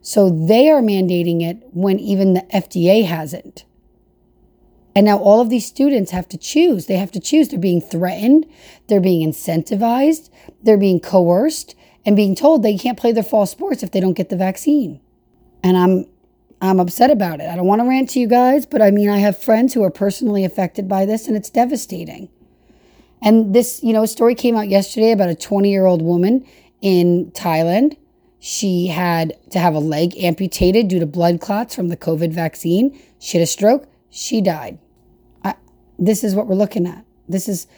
So 0.02 0.28
they 0.28 0.68
are 0.68 0.82
mandating 0.82 1.42
it 1.42 1.58
when 1.72 1.98
even 1.98 2.34
the 2.34 2.44
FDA 2.52 3.06
hasn't. 3.06 3.64
And 4.94 5.06
now 5.06 5.16
all 5.16 5.40
of 5.40 5.48
these 5.48 5.64
students 5.64 6.10
have 6.10 6.28
to 6.28 6.36
choose. 6.36 6.86
They 6.86 6.96
have 6.96 7.12
to 7.12 7.20
choose. 7.20 7.48
They're 7.48 7.58
being 7.58 7.80
threatened, 7.80 8.46
they're 8.88 9.00
being 9.00 9.26
incentivized, 9.26 10.28
they're 10.62 10.76
being 10.76 11.00
coerced, 11.00 11.74
and 12.04 12.16
being 12.16 12.34
told 12.34 12.62
they 12.62 12.76
can't 12.76 12.98
play 12.98 13.12
their 13.12 13.22
fall 13.22 13.46
sports 13.46 13.82
if 13.82 13.92
they 13.92 14.00
don't 14.00 14.12
get 14.12 14.28
the 14.28 14.36
vaccine. 14.36 15.00
And 15.62 15.76
I'm 15.78 16.06
I'm 16.60 16.78
upset 16.78 17.10
about 17.10 17.40
it. 17.40 17.48
I 17.48 17.56
don't 17.56 17.66
want 17.66 17.80
to 17.80 17.88
rant 17.88 18.10
to 18.10 18.20
you 18.20 18.28
guys, 18.28 18.66
but 18.66 18.82
I 18.82 18.90
mean 18.90 19.08
I 19.08 19.18
have 19.18 19.36
friends 19.36 19.74
who 19.74 19.82
are 19.82 19.90
personally 19.90 20.44
affected 20.44 20.88
by 20.88 21.06
this 21.06 21.26
and 21.26 21.36
it's 21.36 21.50
devastating. 21.50 22.28
And 23.20 23.54
this, 23.54 23.82
you 23.82 23.92
know, 23.92 24.04
story 24.06 24.34
came 24.34 24.56
out 24.56 24.68
yesterday 24.68 25.12
about 25.12 25.30
a 25.30 25.34
20-year-old 25.34 26.02
woman 26.02 26.46
in 26.80 27.30
Thailand. 27.32 27.96
She 28.44 28.88
had 28.88 29.38
to 29.50 29.60
have 29.60 29.74
a 29.74 29.78
leg 29.78 30.16
amputated 30.18 30.88
due 30.88 30.98
to 30.98 31.06
blood 31.06 31.40
clots 31.40 31.74
from 31.74 31.88
the 31.88 31.96
COVID 31.96 32.32
vaccine. 32.32 33.00
She 33.18 33.38
had 33.38 33.42
a 33.42 33.46
stroke. 33.46 33.86
She 34.10 34.40
died 34.40 34.78
this 36.04 36.24
is 36.24 36.34
what 36.34 36.48
we're 36.48 36.56
looking 36.56 36.86
at. 36.86 37.04
This 37.28 37.48
is, 37.48 37.68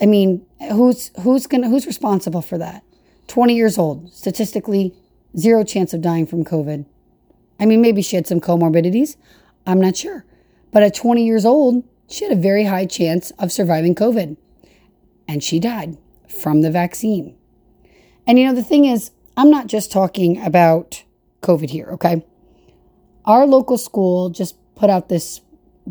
I 0.00 0.06
mean, 0.06 0.44
who's 0.72 1.12
who's 1.20 1.46
gonna 1.46 1.68
who's 1.68 1.86
responsible 1.86 2.42
for 2.42 2.58
that? 2.58 2.82
Twenty 3.28 3.54
years 3.54 3.78
old, 3.78 4.12
statistically, 4.12 4.94
zero 5.36 5.62
chance 5.62 5.94
of 5.94 6.02
dying 6.02 6.26
from 6.26 6.44
COVID. 6.44 6.84
I 7.60 7.66
mean, 7.66 7.80
maybe 7.80 8.02
she 8.02 8.16
had 8.16 8.26
some 8.26 8.40
comorbidities. 8.40 9.16
I'm 9.66 9.80
not 9.80 9.96
sure, 9.96 10.24
but 10.72 10.82
at 10.82 10.94
20 10.94 11.24
years 11.24 11.44
old, 11.44 11.84
she 12.08 12.24
had 12.24 12.32
a 12.32 12.40
very 12.40 12.64
high 12.64 12.86
chance 12.86 13.30
of 13.32 13.52
surviving 13.52 13.94
COVID, 13.94 14.38
and 15.28 15.44
she 15.44 15.60
died 15.60 15.98
from 16.26 16.62
the 16.62 16.70
vaccine. 16.70 17.36
And 18.26 18.38
you 18.38 18.46
know, 18.46 18.54
the 18.54 18.64
thing 18.64 18.86
is, 18.86 19.10
I'm 19.36 19.50
not 19.50 19.66
just 19.66 19.92
talking 19.92 20.42
about 20.42 21.04
COVID 21.42 21.70
here, 21.70 21.88
okay? 21.92 22.24
Our 23.24 23.46
local 23.46 23.78
school 23.78 24.30
just 24.30 24.56
put 24.74 24.90
out 24.90 25.08
this 25.08 25.40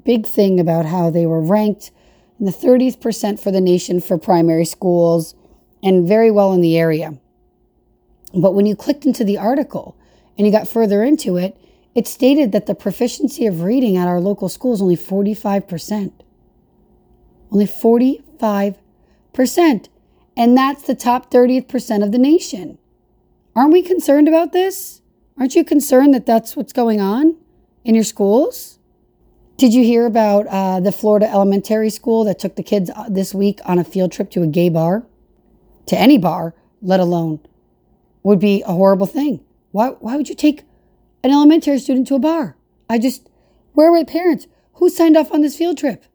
big 0.04 0.28
thing 0.28 0.60
about 0.60 0.86
how 0.86 1.10
they 1.10 1.26
were 1.26 1.42
ranked 1.42 1.92
in 2.40 2.46
the 2.46 2.52
30th 2.52 3.02
percent 3.02 3.40
for 3.40 3.52
the 3.52 3.62
nation 3.62 4.00
for 4.00 4.18
primary 4.18 4.66
schools 4.66 5.36
and 5.84 6.08
very 6.08 6.32
well 6.32 6.54
in 6.54 6.62
the 6.62 6.78
area. 6.78 7.18
But 8.34 8.54
when 8.54 8.66
you 8.66 8.76
clicked 8.76 9.06
into 9.06 9.24
the 9.24 9.38
article 9.38 9.96
and 10.38 10.46
you 10.46 10.52
got 10.52 10.68
further 10.68 11.04
into 11.04 11.38
it, 11.38 11.58
it 11.96 12.08
stated 12.08 12.52
that 12.52 12.66
the 12.66 12.76
proficiency 12.76 13.46
of 13.46 13.62
reading 13.62 13.98
at 13.98 14.08
our 14.08 14.20
local 14.20 14.50
school 14.50 14.74
is 14.74 14.82
only 14.82 14.96
45%. 14.96 16.12
Only 17.52 17.66
45%. 17.66 19.88
And 20.38 20.58
that's 20.58 20.84
the 20.84 20.96
top 20.96 21.32
30th 21.32 21.68
percent 21.68 22.04
of 22.04 22.12
the 22.12 22.18
nation. 22.18 22.79
Aren't 23.60 23.74
we 23.74 23.82
concerned 23.82 24.30
about 24.30 24.54
this? 24.54 25.02
Aren't 25.38 25.54
you 25.54 25.66
concerned 25.66 26.14
that 26.14 26.26
that's 26.26 26.56
what's 26.56 26.72
going 26.72 27.02
on 27.02 27.36
in 27.84 27.94
your 27.94 28.06
schools? 28.06 28.80
Did 29.58 29.74
you 29.74 29.84
hear 29.84 30.06
about 30.06 30.48
uh, 30.48 30.80
the 30.80 30.94
Florida 30.94 31.30
elementary 31.30 31.90
school 31.90 32.24
that 32.24 32.40
took 32.40 32.56
the 32.56 32.64
kids 32.64 32.90
uh, 32.90 33.10
this 33.10 33.36
week 33.36 33.60
on 33.66 33.78
a 33.78 33.84
field 33.84 34.14
trip 34.14 34.32
to 34.32 34.44
a 34.44 34.48
gay 34.48 34.70
bar? 34.70 35.06
To 35.88 36.00
any 36.00 36.18
bar, 36.18 36.56
let 36.82 37.02
alone, 37.02 37.42
would 38.24 38.40
be 38.40 38.62
a 38.62 38.72
horrible 38.72 39.08
thing. 39.08 39.44
Why, 39.72 39.90
why 39.90 40.16
would 40.16 40.30
you 40.30 40.36
take 40.36 40.64
an 41.22 41.30
elementary 41.30 41.80
student 41.80 42.08
to 42.08 42.16
a 42.16 42.20
bar? 42.20 42.56
I 42.90 42.98
just, 42.98 43.30
Where 43.74 43.92
were 43.92 44.00
the 44.00 44.06
parents? 44.06 44.48
Who 44.76 44.90
signed 44.90 45.18
off 45.18 45.34
on 45.34 45.42
this 45.42 45.58
field 45.58 45.78
trip? 45.78 46.06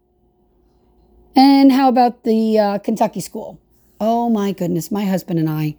And 1.36 1.72
how 1.72 1.90
about 1.90 2.24
the 2.24 2.58
uh, 2.58 2.78
Kentucky 2.78 3.20
school? 3.20 3.60
Oh 4.00 4.30
my 4.30 4.52
goodness, 4.52 4.90
my 4.90 5.04
husband 5.04 5.38
and 5.38 5.50
I, 5.50 5.76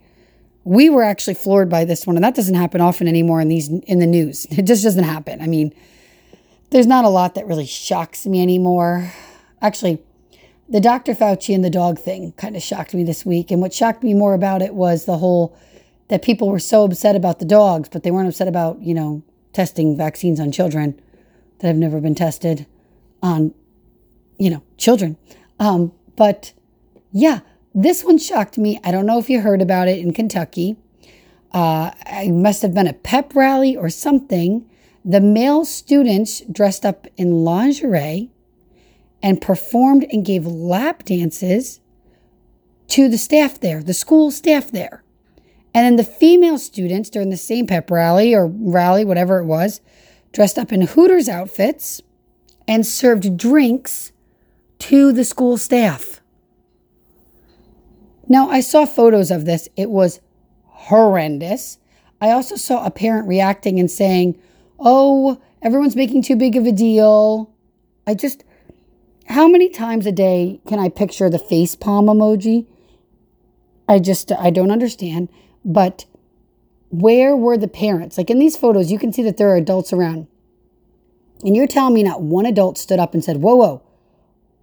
we 0.66 0.90
were 0.90 1.04
actually 1.04 1.34
floored 1.34 1.68
by 1.68 1.84
this 1.84 2.08
one, 2.08 2.16
and 2.16 2.24
that 2.24 2.34
doesn't 2.34 2.56
happen 2.56 2.80
often 2.80 3.06
anymore 3.06 3.40
in 3.40 3.46
these 3.46 3.68
in 3.68 4.00
the 4.00 4.06
news. 4.06 4.46
It 4.58 4.62
just 4.62 4.82
doesn't 4.82 5.04
happen. 5.04 5.40
I 5.40 5.46
mean, 5.46 5.72
there's 6.70 6.88
not 6.88 7.04
a 7.04 7.08
lot 7.08 7.36
that 7.36 7.46
really 7.46 7.66
shocks 7.66 8.26
me 8.26 8.42
anymore. 8.42 9.12
Actually, 9.62 10.02
the 10.68 10.80
Dr. 10.80 11.14
Fauci 11.14 11.54
and 11.54 11.64
the 11.64 11.70
dog 11.70 12.00
thing 12.00 12.32
kind 12.32 12.56
of 12.56 12.62
shocked 12.64 12.94
me 12.94 13.04
this 13.04 13.24
week, 13.24 13.52
and 13.52 13.62
what 13.62 13.72
shocked 13.72 14.02
me 14.02 14.12
more 14.12 14.34
about 14.34 14.60
it 14.60 14.74
was 14.74 15.04
the 15.04 15.18
whole 15.18 15.56
that 16.08 16.22
people 16.22 16.50
were 16.50 16.58
so 16.58 16.84
upset 16.84 17.14
about 17.14 17.38
the 17.38 17.44
dogs, 17.44 17.88
but 17.88 18.02
they 18.02 18.10
weren't 18.10 18.28
upset 18.28 18.48
about 18.48 18.80
you 18.80 18.92
know 18.92 19.22
testing 19.52 19.96
vaccines 19.96 20.40
on 20.40 20.50
children 20.50 21.00
that 21.60 21.68
have 21.68 21.76
never 21.76 22.00
been 22.00 22.16
tested 22.16 22.66
on 23.22 23.54
you 24.36 24.50
know 24.50 24.64
children. 24.78 25.16
Um, 25.60 25.92
but 26.16 26.52
yeah, 27.12 27.40
this 27.76 28.02
one 28.02 28.16
shocked 28.16 28.56
me. 28.56 28.80
I 28.82 28.90
don't 28.90 29.04
know 29.04 29.18
if 29.18 29.28
you 29.28 29.42
heard 29.42 29.60
about 29.60 29.86
it 29.86 29.98
in 29.98 30.14
Kentucky. 30.14 30.76
Uh, 31.52 31.90
it 32.06 32.32
must 32.32 32.62
have 32.62 32.72
been 32.72 32.86
a 32.86 32.94
pep 32.94 33.36
rally 33.36 33.76
or 33.76 33.90
something. 33.90 34.68
The 35.04 35.20
male 35.20 35.66
students 35.66 36.40
dressed 36.50 36.86
up 36.86 37.06
in 37.18 37.44
lingerie 37.44 38.30
and 39.22 39.42
performed 39.42 40.06
and 40.10 40.24
gave 40.24 40.46
lap 40.46 41.04
dances 41.04 41.80
to 42.88 43.10
the 43.10 43.18
staff 43.18 43.60
there, 43.60 43.82
the 43.82 43.94
school 43.94 44.30
staff 44.30 44.70
there. 44.70 45.02
And 45.74 45.84
then 45.84 45.96
the 45.96 46.04
female 46.04 46.58
students 46.58 47.10
during 47.10 47.28
the 47.28 47.36
same 47.36 47.66
pep 47.66 47.90
rally 47.90 48.34
or 48.34 48.46
rally, 48.46 49.04
whatever 49.04 49.38
it 49.38 49.44
was, 49.44 49.82
dressed 50.32 50.58
up 50.58 50.72
in 50.72 50.80
Hooters 50.80 51.28
outfits 51.28 52.00
and 52.66 52.86
served 52.86 53.36
drinks 53.36 54.12
to 54.78 55.12
the 55.12 55.24
school 55.24 55.58
staff. 55.58 56.22
Now, 58.28 58.48
I 58.50 58.60
saw 58.60 58.84
photos 58.86 59.30
of 59.30 59.44
this. 59.44 59.68
It 59.76 59.90
was 59.90 60.20
horrendous. 60.64 61.78
I 62.20 62.30
also 62.30 62.56
saw 62.56 62.84
a 62.84 62.90
parent 62.90 63.28
reacting 63.28 63.78
and 63.78 63.90
saying, 63.90 64.40
Oh, 64.78 65.40
everyone's 65.62 65.96
making 65.96 66.22
too 66.22 66.36
big 66.36 66.56
of 66.56 66.66
a 66.66 66.72
deal. 66.72 67.50
I 68.06 68.14
just, 68.14 68.44
how 69.28 69.48
many 69.48 69.68
times 69.68 70.06
a 70.06 70.12
day 70.12 70.60
can 70.66 70.78
I 70.78 70.88
picture 70.88 71.30
the 71.30 71.38
face 71.38 71.74
palm 71.74 72.06
emoji? 72.06 72.66
I 73.88 73.98
just, 73.98 74.32
I 74.32 74.50
don't 74.50 74.70
understand. 74.70 75.28
But 75.64 76.04
where 76.90 77.36
were 77.36 77.56
the 77.56 77.68
parents? 77.68 78.18
Like 78.18 78.30
in 78.30 78.38
these 78.38 78.56
photos, 78.56 78.90
you 78.90 78.98
can 78.98 79.12
see 79.12 79.22
that 79.22 79.36
there 79.36 79.50
are 79.50 79.56
adults 79.56 79.92
around. 79.92 80.26
And 81.44 81.56
you're 81.56 81.66
telling 81.66 81.94
me 81.94 82.02
not 82.02 82.22
one 82.22 82.46
adult 82.46 82.78
stood 82.78 82.98
up 82.98 83.14
and 83.14 83.22
said, 83.22 83.38
Whoa, 83.38 83.54
whoa, 83.54 83.82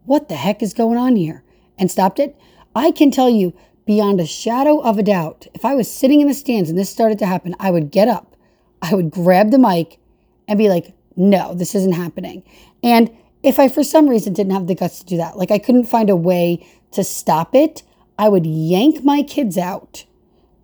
what 0.06 0.30
the 0.30 0.36
heck 0.36 0.64
is 0.64 0.74
going 0.74 0.98
on 0.98 1.16
here? 1.16 1.44
And 1.78 1.90
stopped 1.90 2.20
it. 2.20 2.38
I 2.76 2.92
can 2.92 3.12
tell 3.12 3.30
you 3.30 3.54
beyond 3.86 4.20
a 4.20 4.26
shadow 4.26 4.80
of 4.80 4.98
a 4.98 5.04
doubt, 5.04 5.48
if 5.54 5.66
I 5.66 5.76
was 5.76 5.92
sitting 5.92 6.22
in 6.22 6.28
the 6.28 6.34
stands 6.34 6.70
and 6.70 6.78
this 6.78 6.90
started 6.90 7.20
to 7.20 7.26
happen, 7.26 7.56
I 7.60 7.72
would 7.72 7.92
get 7.92 8.08
up, 8.08 8.36
I 8.82 8.96
would 8.96 9.12
grab 9.12 9.52
the 9.52 9.60
mic 9.60 10.00
and 10.48 10.58
be 10.58 10.70
like, 10.70 10.94
no, 11.16 11.54
this 11.54 11.76
isn't 11.76 11.94
happening. 11.94 12.44
And 12.82 13.12
if 13.44 13.60
I, 13.60 13.68
for 13.68 13.84
some 13.84 14.10
reason, 14.10 14.34
didn't 14.34 14.54
have 14.54 14.68
the 14.68 14.76
guts 14.76 15.00
to 15.00 15.06
do 15.06 15.18
that, 15.18 15.38
like 15.38 15.52
I 15.52 15.60
couldn't 15.60 15.86
find 15.86 16.10
a 16.10 16.16
way 16.16 16.66
to 16.92 17.04
stop 17.04 17.56
it, 17.56 17.84
I 18.18 18.30
would 18.30 18.46
yank 18.46 19.04
my 19.04 19.24
kids 19.24 19.58
out 19.58 20.06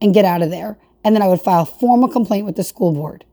and 0.02 0.14
get 0.14 0.26
out 0.26 0.42
of 0.42 0.50
there. 0.50 0.78
And 1.04 1.16
then 1.16 1.22
I 1.22 1.28
would 1.28 1.42
file 1.42 1.66
formal 1.66 2.10
complaint 2.10 2.46
with 2.46 2.56
the 2.56 2.64
school 2.64 2.94
board. 2.94 3.26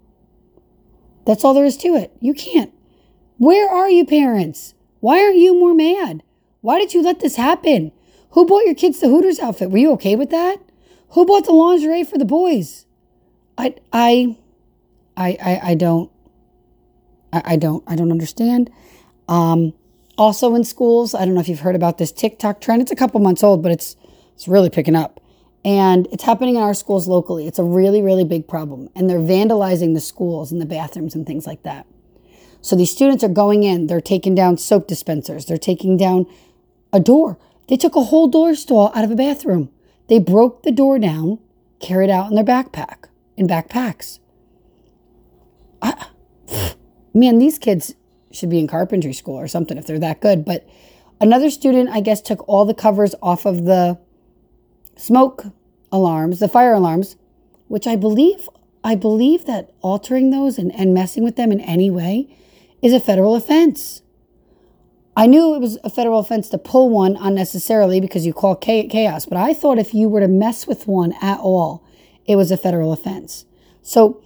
That's 1.27 1.45
all 1.45 1.55
there 1.55 1.65
is 1.65 1.77
to 1.79 1.97
it. 1.97 2.13
You 2.21 2.33
can't. 2.33 2.73
Where 3.39 3.69
are 3.69 3.91
you, 3.91 4.07
parents? 4.07 4.75
Why 5.01 5.21
aren't 5.23 5.37
you 5.37 5.59
more 5.59 5.75
mad? 5.75 6.23
Why 6.61 6.79
did 6.79 6.95
you 6.95 7.03
let 7.03 7.21
this 7.21 7.37
happen? 7.37 7.93
Who 8.37 8.45
bought 8.45 8.67
your 8.67 8.75
kids 8.75 9.01
the 9.01 9.09
Hooters 9.09 9.39
outfit? 9.39 9.71
Were 9.71 9.79
you 9.79 9.93
okay 9.93 10.15
with 10.15 10.29
that? 10.29 10.59
Who 11.13 11.25
bought 11.25 11.47
the 11.47 11.53
lingerie 11.53 12.05
for 12.05 12.19
the 12.19 12.27
boys? 12.27 12.85
I 13.57 13.77
I 13.95 14.37
I 15.17 15.39
I, 15.43 15.61
I 15.71 15.75
don't 15.75 16.11
I, 17.33 17.43
I 17.47 17.57
don't 17.57 17.83
I 17.87 17.97
don't 17.97 18.11
understand. 18.13 18.71
Um 19.27 19.73
also 20.19 20.55
in 20.55 20.65
schools, 20.65 21.15
I 21.15 21.25
don't 21.25 21.33
know 21.33 21.41
if 21.41 21.49
you've 21.49 21.61
heard 21.61 21.77
about 21.77 21.97
this 21.97 22.13
TikTok 22.13 22.61
trend. 22.61 22.83
It's 22.83 22.93
a 22.93 22.97
couple 22.97 23.19
months 23.21 23.43
old, 23.43 23.63
but 23.63 23.73
it's 23.73 23.97
it's 24.35 24.47
really 24.47 24.69
picking 24.69 24.95
up. 24.95 25.19
And 25.65 26.07
it's 26.13 26.25
happening 26.25 26.57
in 26.57 26.63
our 26.63 26.75
schools 26.75 27.09
locally. 27.09 27.47
It's 27.47 27.59
a 27.59 27.65
really, 27.65 28.03
really 28.03 28.25
big 28.25 28.47
problem. 28.47 28.91
And 28.95 29.09
they're 29.09 29.19
vandalizing 29.19 29.95
the 29.95 30.01
schools 30.01 30.53
and 30.53 30.61
the 30.61 30.67
bathrooms 30.67 31.15
and 31.15 31.27
things 31.27 31.47
like 31.47 31.63
that. 31.63 31.87
So 32.61 32.77
these 32.77 32.91
students 32.91 33.25
are 33.25 33.29
going 33.29 33.63
in, 33.63 33.87
they're 33.87 34.03
taking 34.03 34.35
down 34.35 34.59
soap 34.59 34.89
dispensers, 34.89 35.47
they're 35.47 35.57
taking 35.57 35.97
down 35.97 36.27
a 36.93 37.01
door. 37.01 37.39
They 37.69 37.77
took 37.77 37.97
a 37.97 38.05
whole 38.05 38.29
door 38.29 38.55
stall 38.55 38.93
out 38.95 39.05
of 39.05 39.11
a 39.11 39.17
bathroom. 39.17 39.71
They 40.09 40.19
broke 40.19 40.63
the 40.63 40.71
door 40.71 40.99
down, 40.99 41.39
carried 41.81 42.11
out 42.11 42.29
in 42.29 42.37
their 42.37 42.45
backpack, 42.45 43.09
in 43.37 43.49
backpacks. 43.49 44.21
I, 45.83 46.07
man, 47.15 47.39
these 47.39 47.59
kids 47.59 47.95
should 48.31 48.51
be 48.51 48.59
in 48.59 48.69
carpentry 48.69 49.13
school 49.13 49.37
or 49.37 49.49
something 49.49 49.79
if 49.79 49.87
they're 49.87 49.99
that 49.99 50.21
good. 50.21 50.45
But 50.45 50.69
another 51.21 51.51
student, 51.51 51.91
I 51.91 52.01
guess, 52.01 52.21
took 52.21 52.47
all 52.49 52.65
the 52.65 52.75
covers 52.75 53.15
off 53.23 53.47
of 53.47 53.65
the 53.65 53.99
smoke 54.97 55.47
alarms, 55.91 56.39
the 56.39 56.49
fire 56.49 56.75
alarms, 56.75 57.17
which 57.69 57.87
I 57.87 57.97
believe 57.97 58.49
I 58.85 58.95
believe 58.95 59.47
that 59.47 59.73
altering 59.81 60.31
those 60.31 60.59
and, 60.59 60.73
and 60.77 60.95
messing 60.95 61.25
with 61.25 61.35
them 61.35 61.51
in 61.51 61.61
any 61.61 61.91
way 61.91 62.29
is 62.83 62.93
a 62.93 63.01
federal 63.01 63.35
offense. 63.35 64.01
I 65.17 65.27
knew 65.27 65.55
it 65.55 65.61
was 65.61 65.79
a 65.83 65.89
federal 65.89 66.19
offense 66.19 66.51
to 66.51 66.59
pull 66.59 66.91
one 66.91 67.17
unnecessarily 67.17 68.01
because 68.01 68.27
you 68.27 68.35
call 68.35 68.55
chaos, 68.55 69.25
but 69.25 69.39
I 69.39 69.55
thought 69.55 69.79
if 69.79 69.95
you 69.95 70.11
were 70.11 70.21
to 70.21 70.29
mess 70.29 70.67
with 70.67 70.87
one 70.87 71.15
at 71.23 71.39
all, 71.41 71.83
it 72.27 72.37
was 72.37 72.51
a 72.51 72.57
federal 72.59 72.93
offense. 72.93 73.47
So 73.81 74.23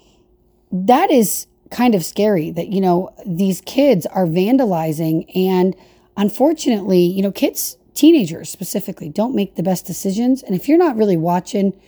that 0.73 1.11
is 1.11 1.47
kind 1.71 1.95
of 1.95 2.05
scary 2.05 2.51
that, 2.51 2.69
you 2.69 2.81
know, 2.81 3.11
these 3.25 3.61
kids 3.61 4.05
are 4.07 4.27
vandalizing. 4.27 5.31
And 5.37 5.77
unfortunately, 6.17 7.03
you 7.03 7.23
know, 7.23 7.31
kids, 7.31 7.77
teenagers 7.95 8.49
specifically, 8.49 9.09
don't 9.09 9.35
make 9.35 9.55
the 9.55 9.63
best 9.63 9.87
decisions. 9.87 10.43
And 10.43 10.57
if 10.57 10.69
you're 10.69 10.79
not 10.79 10.97
really 10.97 11.17
watching, 11.17 11.79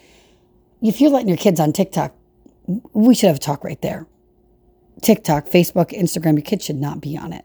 if 0.81 1.01
you're 1.01 1.11
letting 1.11 1.29
your 1.29 1.37
kids 1.37 1.59
on 1.59 1.73
TikTok, 1.73 2.15
we 2.93 3.17
should 3.17 3.27
have 3.27 3.37
a 3.37 3.41
talk 3.41 3.65
right 3.65 3.81
there. 3.83 4.07
TikTok, 5.01 5.47
Facebook, 5.47 5.91
Instagram, 5.91 6.35
your 6.35 6.43
kids 6.43 6.65
should 6.65 6.77
not 6.77 7.01
be 7.01 7.17
on 7.17 7.33
it. 7.33 7.45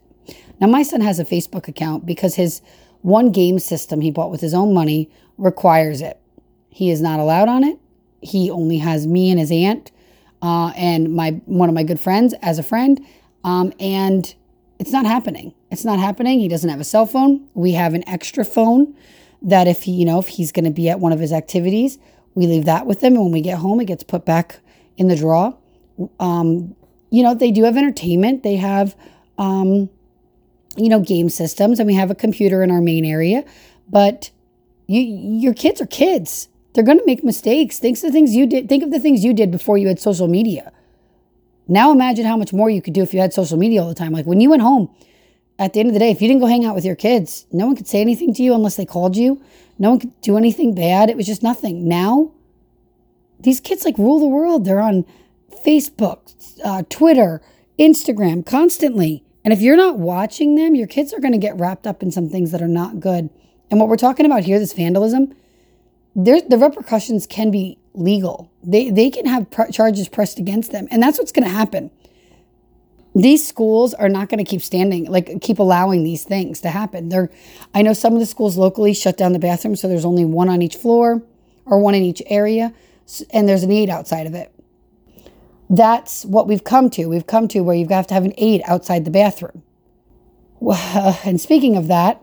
Now, 0.60 0.68
my 0.68 0.84
son 0.84 1.02
has 1.02 1.20
a 1.20 1.26
Facebook 1.26 1.68
account 1.68 2.06
because 2.06 2.36
his 2.36 2.62
one 3.02 3.32
game 3.32 3.60
system 3.60 4.02
he 4.02 4.12
bought 4.12 4.32
with 4.32 4.42
his 4.42 4.54
own 4.54 4.74
money 4.74 5.10
requires 5.38 6.02
it. 6.02 6.20
He 6.70 6.90
is 6.92 7.02
not 7.02 7.20
allowed 7.20 7.50
on 7.50 7.64
it. 7.64 7.80
He 8.22 8.50
only 8.50 8.80
has 8.80 9.06
me 9.06 9.30
and 9.30 9.40
his 9.40 9.52
aunt 9.52 9.92
uh, 10.42 10.72
and 10.76 11.14
my 11.16 11.32
one 11.46 11.70
of 11.70 11.76
my 11.76 11.84
good 11.84 12.00
friends 12.00 12.34
as 12.42 12.60
a 12.60 12.64
friend, 12.64 13.04
um, 13.44 13.74
and 13.80 14.34
it's 14.80 14.92
not 14.92 15.06
happening. 15.06 15.54
It's 15.72 15.86
not 15.86 16.00
happening. 16.00 16.40
He 16.40 16.48
doesn't 16.48 16.70
have 16.70 16.80
a 16.80 16.84
cell 16.84 17.06
phone. 17.06 17.48
We 17.54 17.72
have 17.74 17.94
an 17.94 18.08
extra 18.08 18.46
phone 18.46 18.96
that 19.42 19.68
if 19.68 19.84
he, 19.84 19.92
you 19.92 20.06
know, 20.06 20.20
if 20.20 20.28
he's 20.28 20.52
going 20.52 20.66
to 20.66 20.72
be 20.72 20.90
at 20.90 21.00
one 21.00 21.12
of 21.12 21.20
his 21.20 21.32
activities, 21.32 21.98
we 22.36 22.48
leave 22.48 22.66
that 22.66 22.86
with 22.86 23.04
him, 23.04 23.14
and 23.14 23.24
when 23.24 23.32
we 23.32 23.42
get 23.42 23.58
home, 23.60 23.80
it 23.80 23.86
gets 23.86 24.04
put 24.04 24.26
back 24.26 24.60
in 24.98 25.08
the 25.08 25.16
drawer. 25.16 25.58
Um, 26.20 26.76
you 27.10 27.24
know, 27.24 27.34
they 27.34 27.52
do 27.52 27.64
have 27.64 27.78
entertainment. 27.78 28.44
They 28.44 28.58
have 28.58 28.96
um, 29.38 29.90
you 30.78 30.90
know, 30.90 31.00
game 31.00 31.30
systems 31.30 31.80
and 31.80 31.88
we 31.88 31.96
have 31.96 32.12
a 32.12 32.16
computer 32.16 32.64
in 32.64 32.72
our 32.72 32.82
main 32.82 33.04
area, 33.06 33.44
but 33.90 34.32
you 34.88 35.02
your 35.02 35.54
kids 35.54 35.82
are 35.82 35.88
kids. 35.88 36.50
They're 36.74 36.84
going 36.84 37.00
to 37.00 37.06
make 37.06 37.24
mistakes. 37.24 37.80
Think 37.80 37.98
of 37.98 38.04
the 38.04 38.12
things 38.12 38.36
you 38.36 38.46
did. 38.46 38.70
Think 38.70 38.84
of 38.84 38.92
the 38.92 39.00
things 39.00 39.24
you 39.24 39.34
did 39.34 39.52
before 39.52 39.78
you 39.78 39.88
had 39.88 40.00
social 40.00 40.28
media. 40.28 40.72
Now 41.68 41.92
imagine 41.92 42.26
how 42.26 42.38
much 42.38 42.54
more 42.54 42.70
you 42.70 42.82
could 42.82 42.94
do 42.94 43.02
if 43.02 43.14
you 43.14 43.20
had 43.20 43.34
social 43.34 43.58
media 43.58 43.82
all 43.82 43.90
the 43.90 43.96
time. 43.96 44.14
Like 44.14 44.26
when 44.26 44.40
you 44.40 44.50
went 44.50 44.62
home, 44.62 44.90
at 45.60 45.74
the 45.74 45.80
end 45.80 45.90
of 45.90 45.94
the 45.94 46.00
day, 46.00 46.12
if 46.12 46.22
you 46.22 46.28
didn't 46.28 46.42
go 46.42 46.48
hang 46.48 46.66
out 46.66 46.76
with 46.76 46.86
your 46.86 46.96
kids, 46.96 47.48
no 47.52 47.66
one 47.66 47.76
could 47.76 47.88
say 47.88 48.00
anything 48.00 48.34
to 48.36 48.44
you 48.44 48.54
unless 48.54 48.76
they 48.76 48.86
called 48.86 49.18
you. 49.18 49.42
No 49.80 49.92
one 49.92 50.00
could 50.00 50.22
do 50.22 50.38
anything 50.38 50.76
bad. 50.76 51.10
It 51.10 51.18
was 51.18 51.26
just 51.26 51.44
nothing. 51.44 51.88
Now, 51.88 52.32
these 53.40 53.60
kids 53.60 53.86
like 53.86 53.98
rule 53.98 54.20
the 54.20 54.28
world. 54.28 54.66
They're 54.66 54.80
on 54.80 55.06
Facebook, 55.66 56.34
uh, 56.64 56.84
Twitter, 56.90 57.42
Instagram 57.80 58.46
constantly. 58.46 59.24
And 59.48 59.54
if 59.54 59.62
you're 59.62 59.78
not 59.78 59.98
watching 59.98 60.56
them, 60.56 60.76
your 60.76 60.88
kids 60.88 61.14
are 61.14 61.22
going 61.22 61.32
to 61.32 61.38
get 61.38 61.58
wrapped 61.58 61.88
up 61.88 62.04
in 62.04 62.12
some 62.12 62.28
things 62.28 62.52
that 62.52 62.62
are 62.62 62.68
not 62.68 63.00
good. 63.00 63.30
And 63.72 63.80
what 63.80 63.88
we're 63.88 63.96
talking 63.96 64.26
about 64.26 64.44
here, 64.44 64.60
this 64.60 64.74
vandalism, 64.74 65.34
the 66.18 66.58
repercussions 66.60 67.26
can 67.26 67.50
be 67.50 67.80
legal. 67.94 68.52
They, 68.62 68.90
they 68.90 69.10
can 69.10 69.26
have 69.26 69.50
pr- 69.50 69.72
charges 69.72 70.10
pressed 70.10 70.38
against 70.38 70.74
them. 70.74 70.90
And 70.92 71.02
that's 71.02 71.18
what's 71.18 71.32
going 71.32 71.48
to 71.48 71.50
happen. 71.50 71.92
These 73.16 73.48
schools 73.48 73.94
are 73.94 74.10
not 74.10 74.28
going 74.28 74.44
to 74.44 74.44
keep 74.44 74.62
standing, 74.62 75.10
like 75.10 75.40
keep 75.40 75.60
allowing 75.60 76.04
these 76.04 76.26
things 76.26 76.60
to 76.60 76.70
happen. 76.70 77.08
They're, 77.08 77.32
I 77.74 77.84
know 77.84 77.94
some 77.94 78.12
of 78.16 78.20
the 78.20 78.26
schools 78.26 78.58
locally 78.58 78.94
shut 78.94 79.16
down 79.16 79.32
the 79.32 79.40
bathrooms, 79.40 79.80
so 79.80 79.88
there's 79.88 80.04
only 80.04 80.26
one 80.26 80.50
on 80.50 80.62
each 80.62 80.76
floor 80.76 81.24
or 81.66 81.80
one 81.80 81.96
in 81.96 82.04
each 82.04 82.22
area, 82.26 82.74
and 83.30 83.48
there's 83.48 83.64
an 83.64 83.72
aid 83.72 83.90
outside 83.90 84.28
of 84.28 84.34
it. 84.34 84.54
That's 85.70 86.26
what 86.26 86.48
we've 86.48 86.64
come 86.64 86.90
to. 86.92 87.08
We've 87.08 87.28
come 87.28 87.48
to 87.50 87.62
where 87.62 87.76
you 87.76 87.84
have 87.84 87.90
got 87.90 88.08
to 88.10 88.14
have 88.14 88.26
an 88.26 88.34
aide 88.38 88.62
outside 88.66 89.06
the 89.06 89.12
bathroom. 89.12 89.64
And 91.26 91.40
speaking 91.40 91.76
of 91.76 91.88
that, 91.88 92.22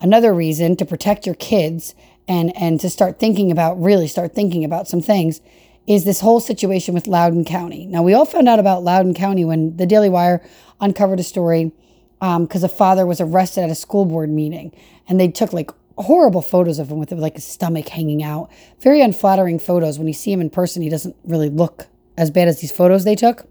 another 0.00 0.34
reason 0.34 0.76
to 0.76 0.84
protect 0.84 1.26
your 1.26 1.34
kids 1.34 1.94
and 2.26 2.52
and 2.56 2.80
to 2.80 2.90
start 2.90 3.18
thinking 3.18 3.50
about 3.50 3.80
really 3.80 4.06
start 4.06 4.34
thinking 4.34 4.64
about 4.64 4.88
some 4.88 5.00
things 5.00 5.40
is 5.86 6.04
this 6.04 6.20
whole 6.20 6.40
situation 6.40 6.92
with 6.92 7.06
Loudoun 7.06 7.44
County. 7.44 7.86
Now 7.86 8.02
we 8.02 8.12
all 8.12 8.26
found 8.26 8.48
out 8.48 8.58
about 8.58 8.84
Loudoun 8.84 9.14
County 9.14 9.44
when 9.44 9.76
the 9.76 9.86
Daily 9.86 10.10
Wire 10.10 10.42
uncovered 10.80 11.18
a 11.18 11.22
story 11.22 11.72
because 12.20 12.64
um, 12.64 12.64
a 12.64 12.68
father 12.68 13.06
was 13.06 13.20
arrested 13.20 13.62
at 13.62 13.70
a 13.70 13.74
school 13.74 14.04
board 14.04 14.28
meeting, 14.28 14.72
and 15.08 15.18
they 15.18 15.28
took 15.28 15.52
like 15.52 15.70
horrible 15.96 16.42
photos 16.42 16.78
of 16.78 16.90
him 16.90 16.98
with 16.98 17.10
like 17.12 17.34
his 17.34 17.44
stomach 17.44 17.88
hanging 17.88 18.22
out. 18.22 18.50
Very 18.80 19.00
unflattering 19.00 19.58
photos. 19.58 19.98
When 19.98 20.08
you 20.08 20.12
see 20.12 20.32
him 20.32 20.40
in 20.40 20.50
person, 20.50 20.82
he 20.82 20.88
doesn't 20.88 21.16
really 21.24 21.48
look 21.48 21.86
as 22.18 22.30
bad 22.30 22.48
as 22.48 22.60
these 22.60 22.72
photos 22.72 23.04
they 23.04 23.14
took. 23.14 23.46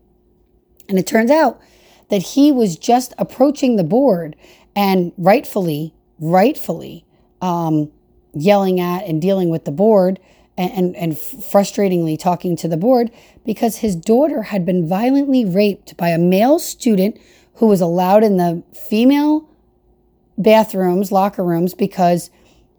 And 0.87 0.99
it 0.99 1.07
turns 1.07 1.31
out 1.31 1.59
that 2.09 2.21
he 2.21 2.51
was 2.51 2.77
just 2.77 3.13
approaching 3.17 3.77
the 3.77 3.83
board 3.83 4.35
and 4.75 5.13
rightfully, 5.17 5.93
rightfully 6.19 7.05
um, 7.41 7.91
yelling 8.33 8.79
at 8.79 9.05
and 9.05 9.21
dealing 9.21 9.49
with 9.49 9.65
the 9.65 9.71
board 9.71 10.19
and, 10.57 10.71
and, 10.71 10.95
and 10.95 11.13
frustratingly 11.13 12.19
talking 12.19 12.55
to 12.57 12.67
the 12.67 12.77
board 12.77 13.09
because 13.45 13.77
his 13.77 13.95
daughter 13.95 14.43
had 14.43 14.65
been 14.65 14.87
violently 14.87 15.45
raped 15.45 15.95
by 15.97 16.09
a 16.09 16.17
male 16.17 16.59
student 16.59 17.17
who 17.55 17.67
was 17.67 17.81
allowed 17.81 18.23
in 18.23 18.37
the 18.37 18.63
female 18.73 19.49
bathrooms, 20.37 21.11
locker 21.11 21.43
rooms, 21.43 21.73
because 21.73 22.29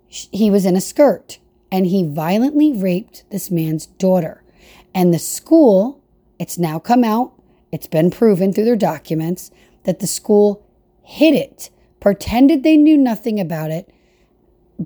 he 0.06 0.50
was 0.50 0.64
in 0.64 0.76
a 0.76 0.80
skirt 0.80 1.38
and 1.72 1.86
he 1.86 2.06
violently 2.06 2.72
raped 2.72 3.24
this 3.30 3.50
man's 3.50 3.86
daughter. 3.86 4.42
And 4.94 5.12
the 5.12 5.18
school, 5.18 6.02
it's 6.38 6.58
now 6.58 6.78
come 6.78 7.04
out, 7.04 7.32
it's 7.70 7.86
been 7.86 8.10
proven 8.10 8.52
through 8.52 8.64
their 8.64 8.76
documents 8.76 9.50
that 9.84 10.00
the 10.00 10.06
school 10.06 10.66
hid 11.02 11.34
it, 11.34 11.70
pretended 12.00 12.62
they 12.62 12.76
knew 12.76 12.96
nothing 12.96 13.38
about 13.40 13.70
it, 13.70 13.92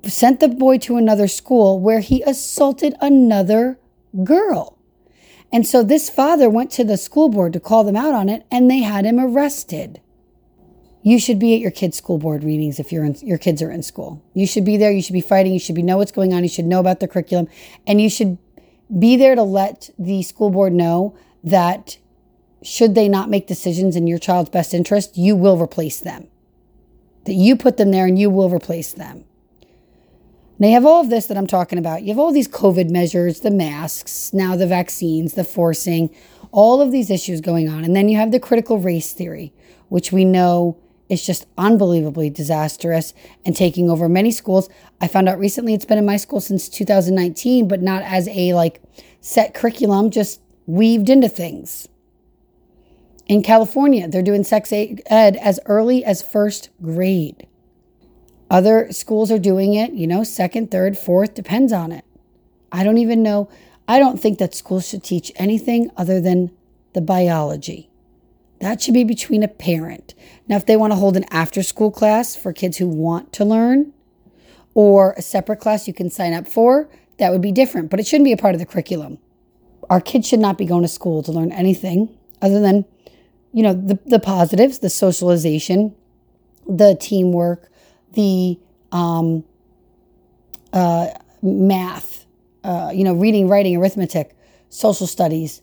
sent 0.04 0.40
the 0.40 0.49
boy 0.49 0.78
to 0.78 0.97
another 0.97 1.28
school 1.28 1.78
where 1.78 2.00
he 2.00 2.23
assaulted 2.23 2.94
another 3.00 3.78
girl. 4.25 4.78
And 5.52 5.66
so 5.66 5.82
this 5.82 6.09
father 6.09 6.49
went 6.49 6.71
to 6.73 6.85
the 6.85 6.97
school 6.97 7.28
board 7.28 7.52
to 7.52 7.61
call 7.61 7.85
them 7.85 7.97
out 7.97 8.14
on 8.14 8.28
it 8.28 8.47
and 8.50 8.71
they 8.71 8.80
had 8.80 9.04
him 9.04 9.21
arrested. 9.21 10.00
You 11.02 11.18
should 11.18 11.38
be 11.38 11.54
at 11.54 11.61
your 11.61 11.73
kids' 11.73 11.99
school 11.99 12.18
board 12.18 12.44
meetings 12.44 12.78
if 12.78 12.92
in, 12.92 13.16
your 13.23 13.38
kids 13.38 13.61
are 13.61 13.71
in 13.71 13.82
school. 13.82 14.23
You 14.35 14.47
should 14.47 14.64
be 14.64 14.76
there. 14.76 14.92
You 14.92 15.02
should 15.02 15.12
be 15.12 15.21
fighting. 15.21 15.52
You 15.52 15.59
should 15.59 15.75
be 15.75 15.82
know 15.82 15.97
what's 15.97 16.12
going 16.12 16.32
on. 16.32 16.44
You 16.44 16.49
should 16.49 16.64
know 16.64 16.78
about 16.78 17.00
the 17.00 17.09
curriculum, 17.09 17.49
and 17.88 18.00
you 18.00 18.09
should 18.09 18.38
be 18.99 19.17
there 19.17 19.35
to 19.35 19.43
let 19.43 19.91
the 19.99 20.23
school 20.23 20.51
board 20.51 20.73
know 20.73 21.17
that 21.43 21.99
should 22.62 22.95
they 22.95 23.09
not 23.09 23.31
make 23.31 23.47
decisions 23.47 23.97
in 23.97 24.07
your 24.07 24.19
child's 24.19 24.51
best 24.51 24.73
interest, 24.73 25.17
you 25.17 25.35
will 25.35 25.59
replace 25.59 25.99
them. 25.99 26.29
That 27.25 27.35
you 27.35 27.57
put 27.57 27.77
them 27.77 27.91
there 27.91 28.07
and 28.07 28.19
you 28.19 28.31
will 28.31 28.51
replace 28.51 28.93
them. 28.93 29.25
Now 30.59 30.69
you 30.69 30.75
have 30.75 30.87
all 30.87 31.01
of 31.01 31.11
this 31.11 31.27
that 31.27 31.37
I'm 31.37 31.47
talking 31.47 31.79
about. 31.79 32.03
You 32.03 32.09
have 32.09 32.19
all 32.19 32.33
these 32.33 32.49
COVID 32.49 32.91
measures, 32.91 33.41
the 33.41 33.51
masks, 33.51 34.33
now 34.33 34.55
the 34.55 34.67
vaccines, 34.67 35.35
the 35.35 35.45
forcing, 35.45 36.15
all 36.53 36.81
of 36.81 36.93
these 36.93 37.11
issues 37.11 37.41
going 37.41 37.69
on. 37.69 37.85
And 37.85 37.97
then 37.97 38.09
you 38.09 38.17
have 38.19 38.31
the 38.31 38.39
critical 38.39 38.79
race 38.79 39.12
theory, 39.12 39.53
which 39.89 40.12
we 40.12 40.25
know 40.25 40.79
is 41.12 41.25
just 41.26 41.47
unbelievably 41.59 42.31
disastrous 42.31 43.12
and 43.45 43.54
taking 43.54 43.90
over 43.90 44.09
many 44.09 44.31
schools. 44.31 44.71
I 44.99 45.09
found 45.09 45.28
out 45.28 45.38
recently 45.38 45.75
it's 45.75 45.85
been 45.85 45.99
in 45.99 46.07
my 46.07 46.16
school 46.16 46.40
since 46.40 46.71
2019, 46.71 47.69
but 47.69 47.83
not 47.83 48.02
as 48.02 48.26
a 48.28 48.54
like 48.54 48.81
set 49.21 49.52
curriculum, 49.52 50.11
just 50.11 50.40
weaved 50.66 51.11
into 51.11 51.28
things. 51.28 51.87
In 53.28 53.42
California, 53.42 54.09
they're 54.09 54.23
doing 54.23 54.42
sex 54.42 54.73
ed 54.73 55.37
as 55.37 55.61
early 55.66 56.02
as 56.02 56.23
first 56.23 56.71
grade. 56.81 57.47
Other 58.50 58.90
schools 58.90 59.31
are 59.31 59.38
doing 59.38 59.75
it, 59.75 59.92
you 59.92 60.07
know, 60.07 60.25
second, 60.25 60.70
third, 60.70 60.96
fourth, 60.96 61.35
depends 61.35 61.72
on 61.72 61.92
it. 61.92 62.05
I 62.70 62.85
don't 62.85 62.98
even 62.98 63.22
know. 63.22 63.51
I 63.87 63.98
don't 63.98 64.20
think 64.20 64.38
that 64.38 64.55
schools 64.55 64.88
should 64.88 65.05
teach 65.05 65.31
anything 65.37 65.90
other 65.96 66.20
than 66.20 66.53
the 66.94 67.01
biology. 67.03 67.91
That 68.62 68.81
should 68.81 68.94
be 68.94 69.03
between 69.03 69.42
a 69.42 69.48
parent. 69.48 70.14
Now, 70.46 70.55
if 70.55 70.66
they 70.66 70.77
want 70.77 70.92
to 70.92 70.96
hold 70.96 71.16
an 71.16 71.25
after 71.33 71.64
school 71.64 71.90
class 71.90 72.37
for 72.37 72.53
kids 72.53 72.77
who 72.77 72.87
want 72.87 73.33
to 73.33 73.44
learn 73.44 73.92
or 74.72 75.14
a 75.18 75.22
separate 75.22 75.59
class 75.59 75.88
you 75.88 75.92
can 75.92 76.09
sign 76.11 76.33
up 76.33 76.46
for, 76.46 76.88
that 77.18 77.33
would 77.33 77.42
be 77.42 77.51
different, 77.51 77.90
but 77.90 77.98
it 77.98 78.07
shouldn't 78.07 78.25
be 78.25 78.31
a 78.31 78.37
part 78.37 78.55
of 78.55 78.61
the 78.61 78.66
curriculum. 78.66 79.18
Our 79.90 80.01
kids 80.01 80.29
should 80.29 80.38
not 80.38 80.59
be 80.59 80.64
going 80.64 80.83
to 80.83 80.88
school 80.88 81.25
to 81.25 81.33
learn 81.33 81.51
anything 81.51 82.16
other 82.40 82.61
than, 82.61 82.85
you 83.53 83.64
know, 83.64 83.72
the, 83.72 83.98
the 84.07 84.20
positives, 84.20 84.79
the 84.79 84.90
socialization, 84.90 85.96
the 86.64 86.96
teamwork, 87.01 87.68
the 88.12 88.61
um, 88.92 89.42
uh, 90.72 91.09
math, 91.42 92.27
uh, 92.62 92.92
you 92.94 93.03
know, 93.03 93.14
reading, 93.14 93.48
writing, 93.48 93.77
arithmetic, 93.77 94.37
social 94.68 95.09
studies, 95.09 95.62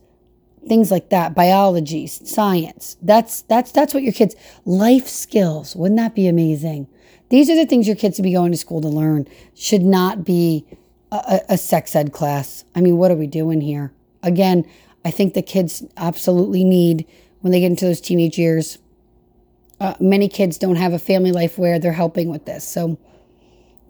things 0.69 0.91
like 0.91 1.09
that 1.09 1.35
biology 1.35 2.07
science. 2.07 2.97
That's 3.01 3.41
that's 3.43 3.71
that's 3.71 3.93
what 3.93 4.03
your 4.03 4.13
kids 4.13 4.35
life 4.65 5.07
skills 5.07 5.75
wouldn't 5.75 5.99
that 5.99 6.15
be 6.15 6.27
amazing? 6.27 6.87
These 7.29 7.49
are 7.49 7.55
the 7.55 7.65
things 7.65 7.87
your 7.87 7.95
kids 7.95 8.15
should 8.15 8.23
be 8.23 8.33
going 8.33 8.51
to 8.51 8.57
school 8.57 8.81
to 8.81 8.87
learn. 8.87 9.27
Should 9.55 9.83
not 9.83 10.23
be 10.23 10.65
a, 11.11 11.41
a 11.49 11.57
sex 11.57 11.95
ed 11.95 12.13
class. 12.13 12.63
I 12.75 12.81
mean 12.81 12.97
what 12.97 13.11
are 13.11 13.15
we 13.15 13.27
doing 13.27 13.61
here? 13.61 13.91
Again 14.23 14.65
i 15.05 15.11
think 15.11 15.33
the 15.33 15.41
kids 15.41 15.81
absolutely 15.95 16.61
need 16.61 17.07
when 17.39 17.53
they 17.53 17.61
get 17.61 17.67
into 17.67 17.85
those 17.85 18.01
teenage 18.01 18.37
years 18.37 18.79
uh, 19.79 19.93
many 19.99 20.27
kids 20.27 20.57
don't 20.57 20.75
have 20.75 20.93
a 20.93 20.99
family 20.99 21.31
life 21.31 21.57
where 21.57 21.79
they're 21.79 21.93
helping 21.93 22.29
with 22.29 22.45
this. 22.45 22.67
So 22.67 22.97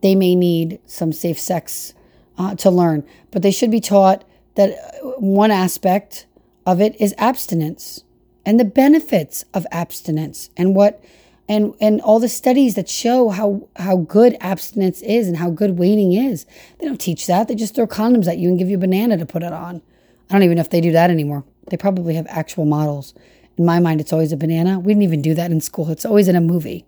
they 0.01 0.15
may 0.15 0.35
need 0.35 0.79
some 0.85 1.11
safe 1.11 1.39
sex 1.39 1.93
uh, 2.37 2.55
to 2.55 2.69
learn. 2.69 3.03
But 3.31 3.41
they 3.41 3.51
should 3.51 3.71
be 3.71 3.81
taught 3.81 4.23
that 4.55 4.71
uh, 4.71 5.09
one 5.19 5.51
aspect 5.51 6.27
of 6.65 6.81
it 6.81 6.99
is 6.99 7.13
abstinence 7.17 8.03
and 8.45 8.59
the 8.59 8.65
benefits 8.65 9.45
of 9.53 9.65
abstinence 9.71 10.49
and 10.57 10.75
what 10.75 11.03
and 11.47 11.73
and 11.81 11.99
all 12.01 12.19
the 12.19 12.29
studies 12.29 12.75
that 12.75 12.87
show 12.87 13.29
how 13.29 13.67
how 13.75 13.97
good 13.97 14.37
abstinence 14.39 15.01
is 15.01 15.27
and 15.27 15.37
how 15.37 15.49
good 15.49 15.77
waiting 15.77 16.13
is. 16.13 16.45
They 16.79 16.85
don't 16.85 17.01
teach 17.01 17.27
that. 17.27 17.47
They 17.47 17.55
just 17.55 17.75
throw 17.75 17.87
condoms 17.87 18.27
at 18.27 18.37
you 18.37 18.49
and 18.49 18.57
give 18.57 18.69
you 18.69 18.77
a 18.77 18.79
banana 18.79 19.17
to 19.17 19.25
put 19.25 19.43
it 19.43 19.51
on. 19.51 19.81
I 20.29 20.33
don't 20.33 20.43
even 20.43 20.55
know 20.55 20.61
if 20.61 20.69
they 20.69 20.81
do 20.81 20.91
that 20.91 21.09
anymore. 21.09 21.43
They 21.69 21.77
probably 21.77 22.15
have 22.15 22.27
actual 22.29 22.65
models. 22.65 23.13
In 23.57 23.65
my 23.65 23.79
mind, 23.79 23.99
it's 23.99 24.13
always 24.13 24.31
a 24.31 24.37
banana. 24.37 24.79
We 24.79 24.93
didn't 24.93 25.03
even 25.03 25.21
do 25.21 25.33
that 25.33 25.51
in 25.51 25.59
school. 25.59 25.89
It's 25.89 26.05
always 26.05 26.27
in 26.27 26.35
a 26.35 26.41
movie. 26.41 26.85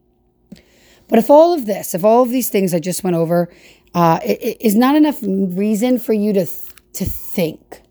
But 1.07 1.19
if 1.19 1.29
all 1.29 1.53
of 1.53 1.65
this, 1.65 1.93
if 1.93 2.05
all 2.05 2.23
of 2.23 2.29
these 2.29 2.49
things 2.49 2.73
I 2.73 2.79
just 2.79 3.03
went 3.03 3.17
over, 3.17 3.49
uh, 3.93 4.19
it, 4.23 4.41
it 4.41 4.61
is 4.61 4.75
not 4.75 4.95
enough 4.95 5.19
reason 5.21 5.99
for 5.99 6.13
you 6.13 6.31
to 6.33 6.45
th- 6.45 6.71
to 6.93 7.05
think 7.05 7.81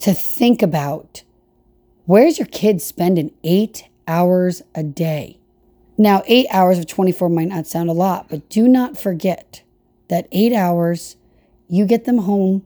to 0.00 0.14
think 0.14 0.62
about 0.62 1.22
where's 2.06 2.38
your 2.38 2.46
kid 2.46 2.80
spending 2.80 3.32
eight 3.44 3.88
hours 4.06 4.62
a 4.74 4.82
day? 4.82 5.38
Now, 5.96 6.22
eight 6.26 6.46
hours 6.50 6.78
of 6.78 6.86
24 6.86 7.28
might 7.28 7.48
not 7.48 7.66
sound 7.66 7.90
a 7.90 7.92
lot, 7.92 8.28
but 8.28 8.48
do 8.48 8.68
not 8.68 8.96
forget 8.96 9.62
that 10.08 10.28
eight 10.30 10.52
hours, 10.52 11.16
you 11.68 11.84
get 11.86 12.04
them 12.04 12.18
home, 12.18 12.64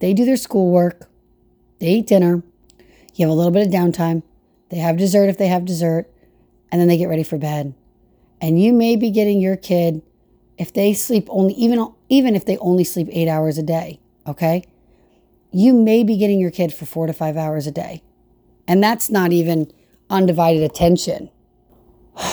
they 0.00 0.14
do 0.14 0.24
their 0.24 0.36
schoolwork, 0.36 1.08
they 1.78 1.88
eat 1.88 2.06
dinner, 2.06 2.42
you 3.14 3.26
have 3.26 3.30
a 3.30 3.36
little 3.36 3.52
bit 3.52 3.66
of 3.66 3.72
downtime, 3.72 4.22
they 4.70 4.78
have 4.78 4.96
dessert 4.96 5.28
if 5.28 5.36
they 5.36 5.48
have 5.48 5.64
dessert, 5.64 6.10
and 6.72 6.80
then 6.80 6.88
they 6.88 6.96
get 6.96 7.08
ready 7.08 7.22
for 7.22 7.36
bed. 7.36 7.74
And 8.40 8.62
you 8.62 8.72
may 8.72 8.96
be 8.96 9.10
getting 9.10 9.40
your 9.40 9.56
kid 9.56 10.02
if 10.56 10.72
they 10.72 10.94
sleep 10.94 11.26
only 11.28 11.52
even 11.54 11.92
even 12.08 12.34
if 12.34 12.44
they 12.44 12.56
only 12.58 12.84
sleep 12.84 13.08
8 13.10 13.28
hours 13.28 13.58
a 13.58 13.62
day, 13.62 14.00
okay? 14.26 14.64
You 15.52 15.72
may 15.72 16.04
be 16.04 16.16
getting 16.16 16.38
your 16.38 16.50
kid 16.50 16.72
for 16.72 16.86
four 16.86 17.06
to 17.06 17.12
five 17.12 17.36
hours 17.36 17.66
a 17.66 17.72
day. 17.72 18.02
And 18.68 18.82
that's 18.82 19.10
not 19.10 19.32
even 19.32 19.72
undivided 20.08 20.62
attention. 20.62 21.30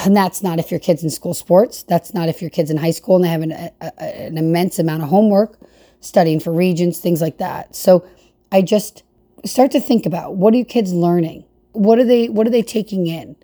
And 0.05 0.15
that's 0.15 0.43
not 0.43 0.59
if 0.59 0.71
your 0.71 0.79
kid's 0.79 1.03
in 1.03 1.09
school 1.09 1.33
sports. 1.33 1.83
That's 1.83 2.13
not 2.13 2.29
if 2.29 2.41
your 2.41 2.49
kid's 2.49 2.69
in 2.69 2.77
high 2.77 2.91
school 2.91 3.15
and 3.15 3.25
they 3.25 3.29
have 3.29 3.41
an, 3.41 3.51
a, 3.51 4.03
an 4.03 4.37
immense 4.37 4.79
amount 4.79 5.03
of 5.03 5.09
homework, 5.09 5.57
studying 6.01 6.39
for 6.39 6.51
regents, 6.51 6.99
things 6.99 7.21
like 7.21 7.37
that. 7.37 7.75
So 7.75 8.05
I 8.51 8.61
just 8.61 9.03
start 9.45 9.71
to 9.71 9.79
think 9.79 10.05
about 10.05 10.35
what 10.35 10.53
are 10.53 10.57
your 10.57 10.65
kids 10.65 10.93
learning? 10.93 11.45
What 11.71 11.99
are 11.99 12.03
they 12.03 12.27
what 12.27 12.47
are 12.47 12.49
they 12.49 12.63
taking 12.63 13.07
in? 13.07 13.35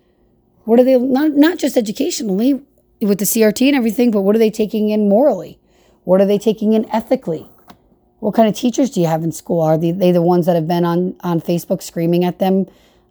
What 0.64 0.80
are 0.80 0.84
they 0.84 0.98
not 0.98 1.32
not 1.32 1.58
just 1.58 1.76
educationally 1.76 2.60
with 3.00 3.18
the 3.18 3.24
CRT 3.24 3.68
and 3.68 3.76
everything, 3.76 4.10
but 4.10 4.22
what 4.22 4.34
are 4.34 4.40
they 4.40 4.50
taking 4.50 4.88
in 4.90 5.08
morally? 5.08 5.58
What 6.04 6.20
are 6.20 6.26
they 6.26 6.38
taking 6.38 6.72
in 6.72 6.88
ethically? 6.90 7.48
What 8.24 8.32
kind 8.32 8.48
of 8.48 8.54
teachers 8.54 8.88
do 8.88 9.02
you 9.02 9.06
have 9.06 9.22
in 9.22 9.32
school? 9.32 9.60
Are 9.60 9.76
they, 9.76 9.90
they 9.90 10.10
the 10.10 10.22
ones 10.22 10.46
that 10.46 10.54
have 10.54 10.66
been 10.66 10.86
on, 10.86 11.14
on 11.20 11.42
Facebook 11.42 11.82
screaming 11.82 12.24
at 12.24 12.38
them, 12.38 12.66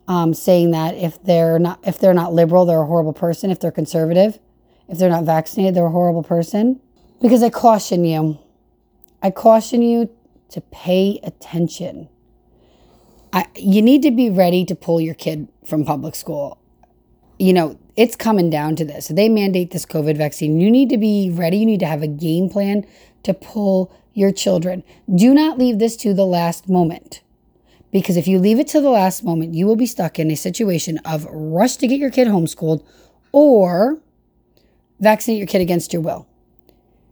um, 0.07 0.33
saying 0.33 0.71
that 0.71 0.95
if 0.95 1.21
they're 1.21 1.59
not 1.59 1.79
if 1.85 1.99
they're 1.99 2.15
not 2.15 2.33
liberal, 2.33 2.65
they're 2.65 2.81
a 2.81 2.87
horrible 2.87 3.13
person. 3.13 3.51
If 3.51 3.59
they're 3.59 3.69
conservative, 3.69 4.39
if 4.87 4.97
they're 4.97 5.11
not 5.11 5.23
vaccinated, 5.23 5.75
they're 5.75 5.85
a 5.85 5.91
horrible 5.91 6.23
person. 6.23 6.79
Because 7.21 7.43
I 7.43 7.51
caution 7.51 8.03
you, 8.05 8.39
I 9.21 9.29
caution 9.29 9.83
you 9.83 10.09
to 10.49 10.61
pay 10.61 11.19
attention. 11.21 12.09
I, 13.31 13.45
you 13.55 13.83
need 13.83 14.01
to 14.01 14.09
be 14.09 14.31
ready 14.31 14.65
to 14.65 14.73
pull 14.73 14.99
your 14.99 15.13
kid 15.13 15.47
from 15.63 15.85
public 15.85 16.15
school. 16.15 16.57
You 17.37 17.53
know, 17.53 17.77
it's 17.95 18.15
coming 18.15 18.49
down 18.49 18.75
to 18.77 18.83
this. 18.83 19.09
They 19.09 19.29
mandate 19.29 19.69
this 19.69 19.85
COVID 19.85 20.17
vaccine. 20.17 20.59
You 20.59 20.71
need 20.71 20.89
to 20.89 20.97
be 20.97 21.29
ready. 21.31 21.57
You 21.57 21.67
need 21.67 21.81
to 21.81 21.85
have 21.85 22.01
a 22.01 22.07
game 22.07 22.49
plan 22.49 22.87
to 23.21 23.35
pull 23.35 23.91
your 24.13 24.31
children. 24.31 24.83
Do 25.13 25.33
not 25.33 25.57
leave 25.57 25.79
this 25.79 25.95
to 25.97 26.13
the 26.13 26.25
last 26.25 26.69
moment. 26.69 27.21
Because 27.91 28.17
if 28.17 28.27
you 28.27 28.39
leave 28.39 28.59
it 28.59 28.67
to 28.69 28.81
the 28.81 28.89
last 28.89 29.23
moment, 29.23 29.53
you 29.53 29.67
will 29.67 29.75
be 29.75 29.85
stuck 29.85 30.17
in 30.17 30.31
a 30.31 30.35
situation 30.35 30.97
of 31.05 31.25
rush 31.25 31.75
to 31.77 31.87
get 31.87 31.99
your 31.99 32.09
kid 32.09 32.27
homeschooled 32.27 32.83
or 33.31 33.99
vaccinate 34.99 35.37
your 35.37 35.47
kid 35.47 35.61
against 35.61 35.93
your 35.93 36.01
will. 36.01 36.27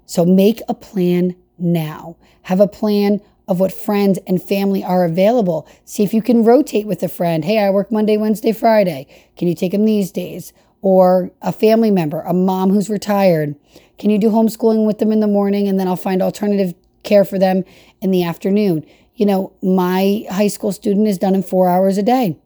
So 0.06 0.26
make 0.26 0.62
a 0.68 0.74
plan 0.74 1.36
now. 1.58 2.18
Have 2.44 2.60
a 2.60 2.68
plan 2.68 3.22
of 3.48 3.60
what 3.60 3.72
friends 3.72 4.18
and 4.26 4.42
family 4.42 4.84
are 4.84 5.06
available. 5.06 5.68
See 5.86 6.04
if 6.04 6.14
you 6.14 6.22
can 6.22 6.44
rotate 6.44 6.88
with 6.88 7.04
a 7.04 7.10
friend. 7.10 7.46
Hey, 7.46 7.60
I 7.60 7.70
work 7.70 7.92
Monday, 7.92 8.18
Wednesday, 8.18 8.52
Friday. 8.52 9.08
Can 9.38 9.48
you 9.48 9.56
take 9.56 9.74
them 9.74 9.86
these 9.86 10.12
days? 10.12 10.54
Or 10.82 11.32
a 11.42 11.52
family 11.52 11.92
member, 11.92 12.22
a 12.22 12.34
mom 12.34 12.72
who's 12.72 12.90
retired. 12.90 13.56
Can 14.00 14.10
you 14.10 14.18
do 14.18 14.32
homeschooling 14.32 14.88
with 14.88 14.98
them 14.98 15.12
in 15.12 15.20
the 15.20 15.28
morning 15.28 15.68
and 15.68 15.80
then 15.80 15.88
I'll 15.88 15.96
find 15.96 16.22
alternative 16.22 16.74
care 17.04 17.26
for 17.26 17.40
them 17.40 17.64
in 18.02 18.12
the 18.12 18.24
afternoon? 18.24 18.86
You 19.16 19.26
know, 19.26 19.54
my 19.62 20.26
high 20.30 20.48
school 20.48 20.72
student 20.72 21.08
is 21.08 21.18
done 21.18 21.36
in 21.36 21.44
four 21.44 21.70
hours 21.70 21.98
a 21.98 22.04
day. 22.04 22.38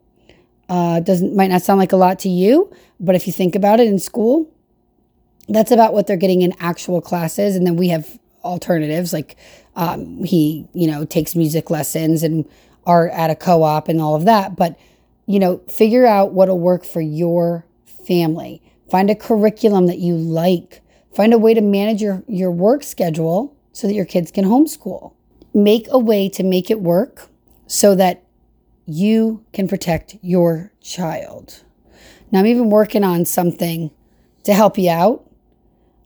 Uh, 0.68 1.00
doesn't 1.00 1.36
might 1.36 1.52
not 1.52 1.62
sound 1.62 1.80
like 1.80 1.92
a 1.92 1.98
lot 1.98 2.20
to 2.20 2.30
you, 2.30 2.72
but 3.00 3.16
if 3.16 3.28
you 3.28 3.34
think 3.34 3.56
about 3.56 3.80
it 3.80 3.88
in 3.88 4.00
school, 4.00 4.52
that's 5.48 5.72
about 5.72 5.94
what 5.94 6.08
they're 6.08 6.18
getting 6.18 6.42
in 6.42 6.54
actual 6.60 7.02
classes. 7.02 7.56
And 7.56 7.68
then 7.68 7.76
we 7.76 7.90
have 7.90 8.20
alternatives 8.44 9.14
like 9.14 9.38
um, 9.76 10.24
he, 10.24 10.68
you 10.74 10.88
know, 10.88 11.06
takes 11.06 11.36
music 11.36 11.70
lessons 11.70 12.24
and 12.24 12.50
art 12.86 13.12
at 13.12 13.30
a 13.30 13.36
co-op 13.36 13.88
and 13.88 14.02
all 14.02 14.16
of 14.16 14.26
that. 14.26 14.56
But 14.56 14.78
you 15.28 15.40
know, 15.40 15.58
figure 15.70 16.06
out 16.06 16.34
what'll 16.34 16.60
work 16.60 16.86
for 16.86 17.02
your 17.02 17.66
family. 18.08 18.62
Find 18.90 19.10
a 19.10 19.16
curriculum 19.16 19.88
that 19.88 19.98
you 19.98 20.16
like. 20.16 20.82
Find 21.14 21.34
a 21.34 21.38
way 21.38 21.54
to 21.54 21.62
manage 21.62 22.02
your, 22.02 22.24
your 22.28 22.52
work 22.52 22.84
schedule 22.84 23.55
so 23.76 23.88
that 23.88 23.94
your 23.94 24.06
kids 24.06 24.32
can 24.32 24.46
homeschool. 24.46 25.12
Make 25.54 25.88
a 25.92 26.00
way 26.00 26.30
to 26.30 26.44
make 26.44 26.72
it 26.72 26.80
work 26.80 27.28
so 27.68 27.94
that 27.94 28.24
you 28.86 29.44
can 29.52 29.68
protect 29.68 30.16
your 30.22 30.72
child. 30.80 31.62
Now, 32.32 32.40
I'm 32.40 32.46
even 32.46 32.70
working 32.70 33.04
on 33.04 33.26
something 33.26 33.92
to 34.46 34.54
help 34.54 34.78
you 34.78 34.90
out. 34.90 35.30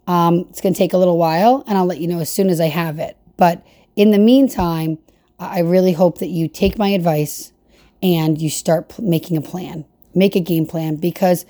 Um, 0.08 0.48
it's 0.50 0.62
going 0.62 0.74
to 0.74 0.78
take 0.78 0.94
a 0.94 0.98
little 0.98 1.20
while, 1.20 1.64
and 1.68 1.78
I'll 1.78 1.86
let 1.86 2.00
you 2.00 2.08
know 2.08 2.20
as 2.20 2.32
soon 2.32 2.50
as 2.50 2.60
I 2.60 2.70
have 2.70 2.98
it. 2.98 3.18
But 3.38 3.64
in 3.96 4.10
the 4.10 4.18
meantime, 4.18 4.98
I 5.38 5.60
really 5.60 5.94
hope 5.94 6.18
that 6.18 6.30
you 6.30 6.48
take 6.48 6.80
my 6.80 6.90
advice 6.90 7.54
and 8.02 8.42
you 8.42 8.50
start 8.50 8.90
p- 8.90 9.04
making 9.04 9.38
a 9.38 9.42
plan, 9.42 9.86
make 10.16 10.36
a 10.36 10.40
game 10.40 10.66
plan. 10.66 10.96
Because, 10.96 11.46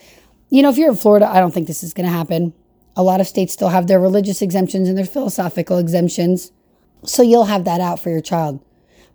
you 0.49 0.61
know, 0.61 0.69
if 0.69 0.77
you're 0.77 0.89
in 0.89 0.97
Florida, 0.97 1.29
I 1.29 1.39
don't 1.39 1.53
think 1.53 1.67
this 1.67 1.81
is 1.81 1.93
going 1.93 2.07
to 2.07 2.13
happen. 2.13 2.53
A 2.99 3.03
lot 3.09 3.21
of 3.21 3.27
states 3.27 3.53
still 3.53 3.69
have 3.69 3.87
their 3.87 3.97
religious 3.97 4.41
exemptions 4.41 4.89
and 4.89 4.97
their 4.97 5.05
philosophical 5.05 5.77
exemptions. 5.77 6.51
So 7.05 7.23
you'll 7.23 7.45
have 7.45 7.63
that 7.63 7.79
out 7.79 7.97
for 7.97 8.09
your 8.09 8.19
child. 8.19 8.59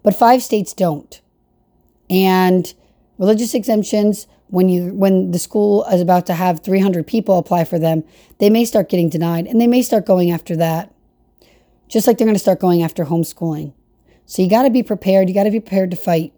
But 0.03 0.17
five 0.17 0.43
states 0.43 0.73
don't. 0.73 1.21
And 2.09 2.73
religious 3.19 3.53
exemptions, 3.53 4.27
when 4.47 4.71
you 4.71 4.95
when 4.95 5.33
the 5.33 5.39
school 5.39 5.85
is 5.93 6.01
about 6.01 6.25
to 6.27 6.33
have 6.33 6.61
300 6.61 7.07
people 7.07 7.37
apply 7.37 7.65
for 7.65 7.79
them, 7.79 8.05
they 8.39 8.49
may 8.49 8.65
start 8.65 8.89
getting 8.89 9.11
denied 9.11 9.47
and 9.47 9.61
they 9.61 9.67
may 9.67 9.83
start 9.83 10.07
going 10.07 10.31
after 10.31 10.57
that. 10.57 10.91
Just 11.87 12.07
like 12.07 12.17
they're 12.17 12.27
going 12.27 12.37
to 12.37 12.39
start 12.39 12.61
going 12.61 12.83
after 12.83 13.05
homeschooling. 13.05 13.75
So 14.25 14.41
you 14.41 14.49
got 14.49 14.63
to 14.63 14.71
be 14.71 14.83
prepared. 14.83 15.29
You 15.29 15.35
got 15.35 15.45
to 15.45 15.51
be 15.51 15.61
prepared 15.61 15.91
to 15.91 15.99
fight. 15.99 16.33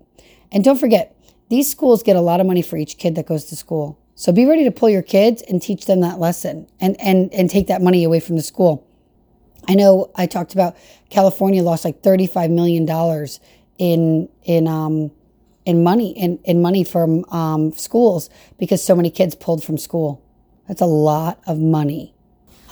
And 0.50 0.64
don't 0.64 0.80
forget, 0.80 1.16
these 1.48 1.70
schools 1.70 2.02
get 2.02 2.16
a 2.16 2.20
lot 2.20 2.40
of 2.40 2.46
money 2.48 2.62
for 2.62 2.76
each 2.76 2.98
kid 2.98 3.14
that 3.14 3.26
goes 3.26 3.44
to 3.44 3.54
school. 3.54 4.00
So 4.16 4.32
be 4.32 4.46
ready 4.46 4.64
to 4.64 4.70
pull 4.70 4.88
your 4.88 5.02
kids 5.02 5.42
and 5.42 5.62
teach 5.62 5.84
them 5.84 6.00
that 6.00 6.18
lesson 6.18 6.66
and 6.80 6.98
and 7.00 7.32
and 7.32 7.48
take 7.48 7.68
that 7.68 7.82
money 7.82 8.02
away 8.02 8.18
from 8.18 8.36
the 8.36 8.42
school. 8.42 8.86
I 9.68 9.74
know 9.74 10.10
I 10.16 10.26
talked 10.26 10.54
about 10.54 10.76
California 11.10 11.62
lost 11.62 11.84
like 11.84 12.02
35 12.02 12.50
million 12.50 12.86
dollars 12.86 13.40
in 13.78 14.28
in 14.42 14.66
um 14.66 15.10
in 15.66 15.82
money 15.82 16.12
in, 16.12 16.38
in 16.44 16.62
money 16.62 16.82
from 16.82 17.24
um, 17.26 17.72
schools 17.72 18.30
because 18.58 18.82
so 18.82 18.94
many 18.96 19.10
kids 19.10 19.34
pulled 19.34 19.62
from 19.62 19.76
school. 19.76 20.22
That's 20.66 20.80
a 20.80 20.86
lot 20.86 21.40
of 21.46 21.58
money. 21.58 22.14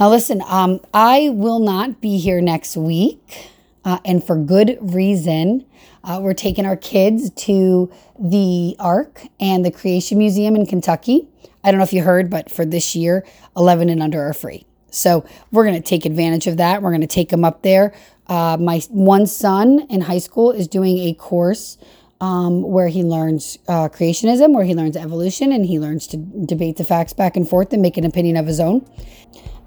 Now, 0.01 0.11
listen, 0.11 0.43
um, 0.47 0.81
I 0.93 1.31
will 1.31 1.61
not 1.61 2.01
be 2.01 2.19
here 2.19 2.41
next 2.41 2.77
week, 2.77 3.51
uh, 3.85 3.99
and 4.05 4.25
for 4.25 4.37
good 4.37 4.79
reason. 4.81 5.67
Uh, 6.03 6.21
we're 6.23 6.35
taking 6.35 6.67
our 6.67 6.77
kids 6.77 7.31
to 7.31 7.91
the 8.19 8.77
Ark 8.79 9.23
and 9.41 9.65
the 9.65 9.71
Creation 9.71 10.19
Museum 10.19 10.55
in 10.57 10.67
Kentucky. 10.67 11.29
I 11.63 11.71
don't 11.71 11.79
know 11.79 11.85
if 11.85 11.93
you 11.93 12.03
heard, 12.03 12.29
but 12.29 12.51
for 12.51 12.65
this 12.65 12.95
year, 12.95 13.25
11 13.57 13.89
and 13.89 14.03
under 14.03 14.23
are 14.23 14.35
free. 14.35 14.67
So 14.91 15.25
we're 15.51 15.65
going 15.65 15.81
to 15.81 15.87
take 15.87 16.05
advantage 16.05 16.47
of 16.47 16.59
that. 16.59 16.83
We're 16.83 16.91
going 16.91 17.01
to 17.01 17.07
take 17.07 17.31
them 17.31 17.45
up 17.45 17.63
there. 17.63 17.95
Uh, 18.27 18.57
my 18.61 18.81
one 18.91 19.27
son 19.27 19.87
in 19.91 20.03
high 20.03 20.19
school 20.19 20.51
is 20.51 20.69
doing 20.69 20.99
a 20.99 21.15
course 21.15 21.79
um, 22.21 22.63
where 22.63 22.89
he 22.89 23.03
learns 23.03 23.59
uh, 23.69 23.89
creationism, 23.89 24.55
where 24.55 24.65
he 24.65 24.75
learns 24.75 24.97
evolution, 24.97 25.53
and 25.53 25.67
he 25.67 25.79
learns 25.79 26.07
to 26.09 26.17
debate 26.17 26.77
the 26.77 26.85
facts 26.85 27.13
back 27.13 27.37
and 27.37 27.49
forth 27.49 27.73
and 27.73 27.83
make 27.83 27.97
an 27.97 28.05
opinion 28.05 28.37
of 28.37 28.47
his 28.47 28.61
own. 28.61 28.87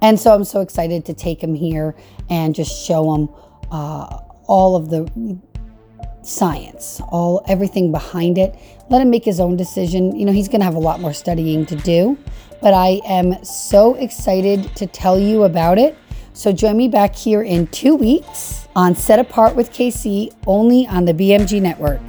And 0.02 0.20
so 0.20 0.34
I'm 0.34 0.44
so 0.44 0.62
excited 0.62 1.06
to 1.06 1.14
take 1.14 1.44
him 1.44 1.56
here 1.56 1.96
and 2.30 2.56
just 2.56 2.86
show 2.86 3.14
him 3.14 3.30
uh, 3.72 4.20
all 4.48 4.76
of 4.76 4.90
the 4.90 5.40
science, 6.22 7.02
all 7.10 7.44
everything 7.48 7.92
behind 7.92 8.38
it. 8.38 8.56
Let 8.90 9.02
him 9.02 9.10
make 9.10 9.26
his 9.26 9.40
own 9.40 9.58
decision. 9.58 10.16
You 10.16 10.26
know, 10.26 10.32
he's 10.32 10.48
going 10.48 10.62
to 10.62 10.66
have 10.66 10.76
a 10.76 10.80
lot 10.80 11.00
more 11.00 11.14
studying 11.14 11.66
to 11.68 11.76
do, 11.76 12.18
but 12.62 12.74
I 12.74 13.02
am 13.06 13.44
so 13.44 13.96
excited 13.96 14.76
to 14.76 14.88
tell 14.88 15.20
you 15.20 15.44
about 15.44 15.78
it. 15.78 15.98
So 16.34 16.52
join 16.52 16.78
me 16.78 16.88
back 16.88 17.16
here 17.16 17.42
in 17.42 17.68
two 17.68 17.96
weeks 17.96 18.68
on 18.76 18.96
Set 18.96 19.18
Apart 19.18 19.56
with 19.56 19.72
KC, 19.72 20.32
only 20.46 20.86
on 20.86 21.06
the 21.06 21.14
BMG 21.14 21.62
Network. 21.62 22.00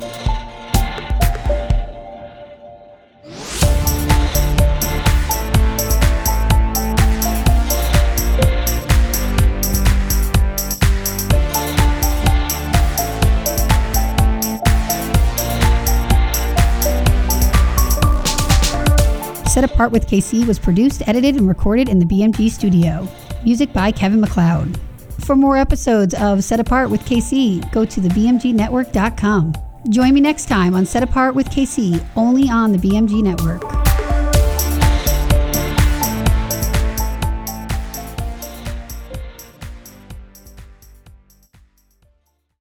Set 19.58 19.68
Apart 19.68 19.90
with 19.90 20.06
KC 20.06 20.46
was 20.46 20.56
produced, 20.56 21.02
edited, 21.08 21.34
and 21.34 21.48
recorded 21.48 21.88
in 21.88 21.98
the 21.98 22.04
BMG 22.04 22.48
studio. 22.48 23.08
Music 23.42 23.72
by 23.72 23.90
Kevin 23.90 24.20
MacLeod. 24.20 24.78
For 25.24 25.34
more 25.34 25.56
episodes 25.56 26.14
of 26.14 26.44
Set 26.44 26.60
Apart 26.60 26.90
with 26.90 27.00
KC, 27.00 27.68
go 27.72 27.84
to 27.84 28.00
thebmgnetwork.com. 28.00 29.54
Join 29.88 30.14
me 30.14 30.20
next 30.20 30.46
time 30.46 30.76
on 30.76 30.86
Set 30.86 31.02
Apart 31.02 31.34
with 31.34 31.48
KC, 31.48 32.06
only 32.14 32.48
on 32.48 32.70
the 32.70 32.78
BMG 32.78 33.20
Network. 33.20 33.87